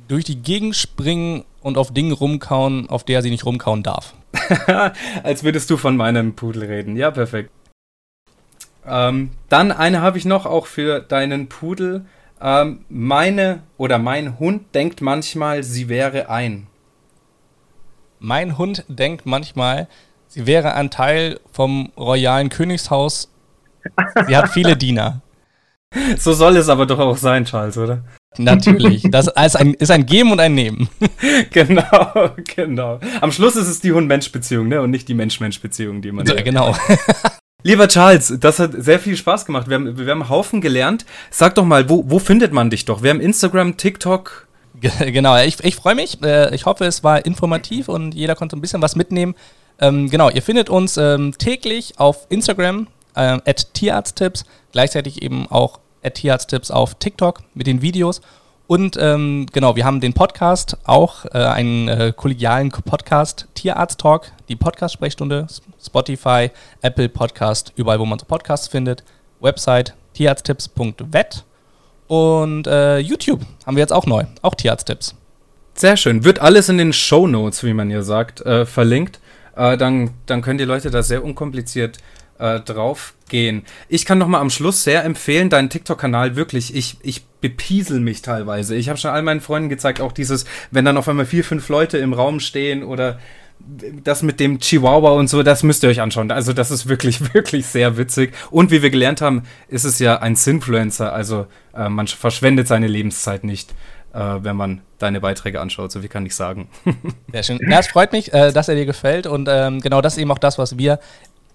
durch 0.08 0.26
die 0.26 0.42
Gegend 0.42 0.76
springen 0.76 1.46
und 1.62 1.78
auf 1.78 1.94
Dinge 1.94 2.14
rumkauen, 2.14 2.90
auf 2.90 3.06
der 3.06 3.22
sie 3.22 3.30
nicht 3.30 3.46
rumkauen 3.46 3.82
darf. 3.82 4.14
Als 5.24 5.44
würdest 5.44 5.70
du 5.70 5.78
von 5.78 5.96
meinem 5.96 6.34
Pudel 6.36 6.66
reden. 6.66 6.98
Ja, 6.98 7.12
perfekt. 7.12 7.50
Ähm, 8.86 9.32
dann 9.48 9.72
eine 9.72 10.02
habe 10.02 10.18
ich 10.18 10.26
noch 10.26 10.46
auch 10.46 10.66
für 10.66 11.00
deinen 11.00 11.48
Pudel. 11.48 12.06
Ähm, 12.42 12.84
meine 12.90 13.62
oder 13.78 14.00
mein 14.00 14.40
Hund 14.40 14.74
denkt 14.74 15.02
manchmal, 15.02 15.64
sie 15.64 15.88
wäre 15.88 16.30
ein. 16.30 16.68
Mein 18.20 18.58
Hund 18.58 18.84
denkt 18.88 19.26
manchmal, 19.26 19.88
Sie 20.34 20.48
wäre 20.48 20.76
ein 20.76 20.90
Teil 20.90 21.42
vom 21.52 21.92
royalen 21.98 22.48
Königshaus. 22.48 23.30
Sie 24.28 24.38
hat 24.38 24.48
viele 24.48 24.78
Diener. 24.78 25.22
So 26.18 26.32
soll 26.32 26.56
es 26.56 26.70
aber 26.70 26.86
doch 26.86 27.00
auch 27.00 27.18
sein, 27.18 27.44
Charles, 27.44 27.78
oder? 27.78 28.04
Natürlich. 28.38 29.04
Das 29.12 29.28
ist 29.28 29.56
ein, 29.58 29.74
ist 29.74 29.92
ein 29.92 30.06
Geben 30.06 30.32
und 30.32 30.40
ein 30.40 30.56
Nehmen. 30.56 30.88
genau, 31.52 32.32
genau. 32.56 33.02
Am 33.20 33.34
Schluss 33.34 33.58
ist 33.58 33.68
es 33.68 33.82
die 33.82 33.92
Hund-Mensch-Beziehung, 33.92 34.70
ne? 34.70 34.82
Und 34.82 34.92
nicht 34.92 35.10
die 35.10 35.16
Mensch-Mensch-Beziehung, 35.16 36.02
die 36.02 36.14
man. 36.14 36.26
Ja, 36.26 36.42
genau. 36.42 36.78
Lieber 37.64 37.90
Charles, 37.90 38.34
das 38.40 38.60
hat 38.60 38.72
sehr 38.78 39.00
viel 39.00 39.18
Spaß 39.18 39.46
gemacht. 39.46 39.68
Wir 39.68 39.76
haben, 39.76 39.98
wir 39.98 40.10
haben 40.10 40.22
einen 40.22 40.30
Haufen 40.30 40.62
gelernt. 40.62 41.06
Sag 41.30 41.56
doch 41.56 41.66
mal, 41.66 41.90
wo, 41.90 42.10
wo 42.10 42.20
findet 42.20 42.54
man 42.54 42.70
dich 42.70 42.86
doch? 42.86 43.04
Wir 43.04 43.10
haben 43.10 43.20
Instagram, 43.20 43.76
TikTok. 43.76 44.48
Genau, 45.02 45.38
ich, 45.44 45.62
ich 45.62 45.76
freue 45.76 45.96
mich. 45.96 46.24
Äh, 46.24 46.56
ich 46.56 46.66
hoffe, 46.66 46.86
es 46.86 47.04
war 47.04 47.26
informativ 47.26 47.90
und 47.90 48.16
jeder 48.16 48.36
konnte 48.36 48.56
ein 48.56 48.62
bisschen 48.62 48.82
was 48.82 48.96
mitnehmen. 48.96 49.36
Ähm, 49.82 50.12
genau, 50.12 50.30
ihr 50.30 50.44
findet 50.44 50.70
uns 50.70 50.96
ähm, 50.98 51.36
täglich 51.38 52.00
auf 52.00 52.28
Instagram 52.30 52.88
äh, 53.16 53.40
at 53.46 53.74
Tierarzttipps, 53.74 54.46
gleichzeitig 54.72 55.24
eben 55.24 55.48
auch 55.50 55.80
at 56.04 56.16
Tierarzttipps 56.16 56.70
auf 56.70 56.96
TikTok 56.96 57.42
mit 57.56 57.66
den 57.66 57.82
Videos. 57.82 58.22
Und 58.68 58.96
ähm, 58.98 59.48
genau, 59.52 59.76
wir 59.76 59.84
haben 59.84 60.00
den 60.00 60.14
Podcast, 60.14 60.78
auch 60.86 61.26
äh, 61.26 61.40
einen 61.40 61.88
äh, 61.88 62.14
kollegialen 62.16 62.70
Podcast, 62.70 63.48
Tierarzt 63.56 64.00
Talk, 64.00 64.32
die 64.48 64.56
Podcast-Sprechstunde, 64.56 65.48
Spotify, 65.84 66.52
Apple 66.82 67.10
Podcast, 67.10 67.74
überall, 67.76 68.00
wo 68.00 68.06
man 68.06 68.20
so 68.20 68.26
Podcasts 68.26 68.68
findet. 68.68 69.04
Website 69.42 69.96
tierarzttipps.vet 70.14 71.44
und 72.08 72.68
äh, 72.68 73.00
YouTube 73.00 73.42
haben 73.66 73.76
wir 73.76 73.82
jetzt 73.82 73.94
auch 73.94 74.06
neu, 74.06 74.26
auch 74.44 74.54
Tierarzttipps. 74.54 75.16
Sehr 75.74 75.98
schön. 75.98 76.24
Wird 76.24 76.40
alles 76.40 76.70
in 76.70 76.78
den 76.78 76.94
Show 76.94 77.26
Notes, 77.26 77.64
wie 77.64 77.74
man 77.74 77.90
hier 77.90 78.04
sagt, 78.04 78.42
äh, 78.42 78.66
verlinkt 78.66 79.21
äh, 79.56 79.78
dann, 79.78 80.12
dann 80.26 80.42
können 80.42 80.58
die 80.58 80.66
Leute 80.66 80.92
da 80.92 81.04
sehr 81.04 81.24
unkompliziert 81.24 81.98
äh, 82.42 82.60
drauf 82.60 83.14
gehen. 83.30 83.64
Ich 83.88 84.06
kann 84.06 84.18
noch 84.18 84.28
mal 84.28 84.40
am 84.40 84.50
Schluss 84.50 84.84
sehr 84.84 85.06
empfehlen, 85.06 85.50
deinen 85.50 85.70
TikTok-Kanal 85.70 86.36
wirklich. 86.36 86.76
Ich, 86.76 86.98
ich 87.02 87.24
bepiesel 87.40 88.00
mich 88.00 88.22
teilweise. 88.22 88.76
Ich 88.76 88.90
habe 88.90 88.98
schon 88.98 89.12
all 89.12 89.22
meinen 89.22 89.42
Freunden 89.42 89.70
gezeigt, 89.70 90.02
auch 90.02 90.12
dieses, 90.12 90.46
wenn 90.72 90.86
dann 90.86 90.98
auf 90.98 91.08
einmal 91.08 91.26
vier, 91.26 91.44
fünf 91.44 91.70
Leute 91.70 91.98
im 91.98 92.14
Raum 92.14 92.40
stehen 92.40 92.84
oder 92.84 93.20
das 94.04 94.24
mit 94.24 94.40
dem 94.40 94.60
Chihuahua 94.60 95.12
und 95.12 95.30
so, 95.30 95.44
das 95.44 95.62
müsst 95.64 95.84
ihr 95.84 95.90
euch 95.90 96.02
anschauen. 96.02 96.32
Also 96.32 96.52
das 96.52 96.72
ist 96.72 96.88
wirklich, 96.90 97.34
wirklich 97.34 97.68
sehr 97.68 97.98
witzig. 97.98 98.34
Und 98.50 98.72
wie 98.72 98.82
wir 98.82 98.90
gelernt 98.90 99.22
haben, 99.22 99.44
ist 99.68 99.84
es 99.84 100.00
ja 100.00 100.20
ein 100.20 100.36
Sinfluencer. 100.36 101.14
Also 101.14 101.48
äh, 101.76 101.90
man 101.90 102.08
verschwendet 102.08 102.68
seine 102.68 102.88
Lebenszeit 102.88 103.44
nicht 103.44 103.74
äh, 104.14 104.20
wenn 104.42 104.56
man 104.56 104.82
deine 105.00 105.22
Beiträge 105.22 105.60
anschaut. 105.60 105.92
So 105.92 106.04
wie 106.04 106.08
kann 106.08 106.26
ich 106.26 106.36
sagen. 106.36 106.68
Sehr 107.32 107.44
schön. 107.44 107.60
Ja, 107.70 107.80
es 107.80 107.88
freut 107.88 108.12
mich, 108.12 108.34
äh, 108.34 108.52
dass 108.52 108.68
er 108.68 108.76
dir 108.76 108.86
gefällt 108.86 109.28
und 109.28 109.48
ähm, 109.50 109.82
genau 109.82 110.02
das 110.02 110.14
ist 110.14 110.20
eben 110.20 110.32
auch 110.32 110.38
das, 110.38 110.58
was 110.58 110.78
wir 110.78 111.00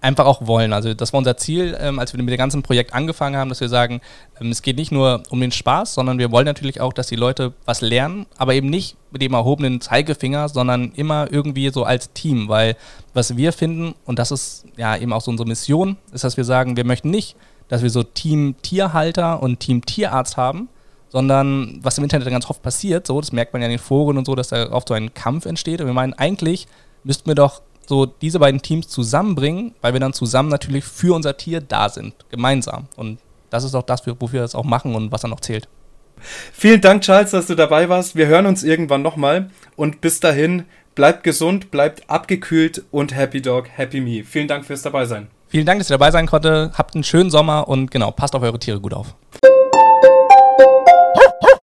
einfach 0.00 0.26
auch 0.26 0.46
wollen. 0.46 0.72
Also 0.72 0.94
das 0.94 1.12
war 1.12 1.18
unser 1.18 1.36
Ziel, 1.36 1.76
ähm, 1.80 1.98
als 1.98 2.12
wir 2.12 2.22
mit 2.22 2.32
dem 2.32 2.38
ganzen 2.38 2.62
Projekt 2.62 2.94
angefangen 2.94 3.36
haben, 3.36 3.48
dass 3.48 3.60
wir 3.60 3.68
sagen, 3.68 4.00
ähm, 4.40 4.50
es 4.50 4.62
geht 4.62 4.76
nicht 4.76 4.92
nur 4.92 5.22
um 5.30 5.40
den 5.40 5.52
Spaß, 5.52 5.94
sondern 5.94 6.18
wir 6.18 6.30
wollen 6.30 6.46
natürlich 6.46 6.80
auch, 6.80 6.92
dass 6.92 7.08
die 7.08 7.16
Leute 7.16 7.54
was 7.64 7.80
lernen, 7.80 8.26
aber 8.36 8.54
eben 8.54 8.68
nicht 8.68 8.96
mit 9.10 9.22
dem 9.22 9.34
erhobenen 9.34 9.80
Zeigefinger, 9.80 10.48
sondern 10.48 10.92
immer 10.92 11.32
irgendwie 11.32 11.70
so 11.70 11.84
als 11.84 12.12
Team, 12.12 12.48
weil 12.48 12.76
was 13.14 13.36
wir 13.36 13.52
finden, 13.52 13.94
und 14.04 14.18
das 14.18 14.30
ist 14.30 14.66
ja 14.76 14.96
eben 14.96 15.12
auch 15.12 15.22
so 15.22 15.30
unsere 15.30 15.48
Mission, 15.48 15.96
ist, 16.12 16.24
dass 16.24 16.36
wir 16.36 16.44
sagen, 16.44 16.76
wir 16.76 16.84
möchten 16.84 17.10
nicht, 17.10 17.36
dass 17.68 17.82
wir 17.82 17.90
so 17.90 18.02
Team 18.02 18.54
Tierhalter 18.62 19.42
und 19.42 19.60
Team 19.60 19.84
Tierarzt 19.84 20.36
haben, 20.36 20.68
sondern 21.16 21.78
was 21.80 21.96
im 21.96 22.04
Internet 22.04 22.28
ganz 22.28 22.44
oft 22.50 22.60
passiert, 22.60 23.06
so, 23.06 23.18
das 23.18 23.32
merkt 23.32 23.54
man 23.54 23.62
ja 23.62 23.68
in 23.68 23.70
den 23.70 23.78
Foren 23.78 24.18
und 24.18 24.26
so, 24.26 24.34
dass 24.34 24.48
da 24.48 24.70
oft 24.70 24.88
so 24.88 24.92
ein 24.92 25.14
Kampf 25.14 25.46
entsteht. 25.46 25.80
Und 25.80 25.86
wir 25.86 25.94
meinen, 25.94 26.12
eigentlich 26.12 26.68
müssten 27.04 27.26
wir 27.26 27.34
doch 27.34 27.62
so 27.86 28.04
diese 28.04 28.38
beiden 28.38 28.60
Teams 28.60 28.88
zusammenbringen, 28.88 29.74
weil 29.80 29.94
wir 29.94 30.00
dann 30.00 30.12
zusammen 30.12 30.50
natürlich 30.50 30.84
für 30.84 31.14
unser 31.14 31.34
Tier 31.38 31.62
da 31.62 31.88
sind, 31.88 32.12
gemeinsam. 32.28 32.88
Und 32.96 33.18
das 33.48 33.64
ist 33.64 33.74
auch 33.74 33.84
das, 33.84 34.06
wofür 34.06 34.30
wir 34.30 34.40
das 34.42 34.54
auch 34.54 34.64
machen 34.64 34.94
und 34.94 35.10
was 35.10 35.22
dann 35.22 35.30
noch 35.30 35.40
zählt. 35.40 35.68
Vielen 36.52 36.82
Dank, 36.82 37.00
Charles, 37.00 37.30
dass 37.30 37.46
du 37.46 37.54
dabei 37.54 37.88
warst. 37.88 38.14
Wir 38.14 38.26
hören 38.26 38.44
uns 38.44 38.62
irgendwann 38.62 39.00
nochmal. 39.00 39.48
Und 39.74 40.02
bis 40.02 40.20
dahin, 40.20 40.64
bleibt 40.94 41.24
gesund, 41.24 41.70
bleibt 41.70 42.10
abgekühlt 42.10 42.84
und 42.90 43.16
Happy 43.16 43.40
Dog, 43.40 43.70
Happy 43.74 44.02
Me. 44.02 44.22
Vielen 44.22 44.48
Dank 44.48 44.66
fürs 44.66 44.82
Dabeisein. 44.82 45.28
Vielen 45.48 45.64
Dank, 45.64 45.80
dass 45.80 45.88
ihr 45.88 45.96
dabei 45.96 46.10
sein 46.10 46.26
konnte. 46.26 46.72
Habt 46.74 46.94
einen 46.94 47.04
schönen 47.04 47.30
Sommer 47.30 47.68
und 47.68 47.90
genau, 47.90 48.10
passt 48.10 48.34
auf 48.34 48.42
eure 48.42 48.58
Tiere 48.58 48.80
gut 48.80 48.92
auf. 48.92 49.14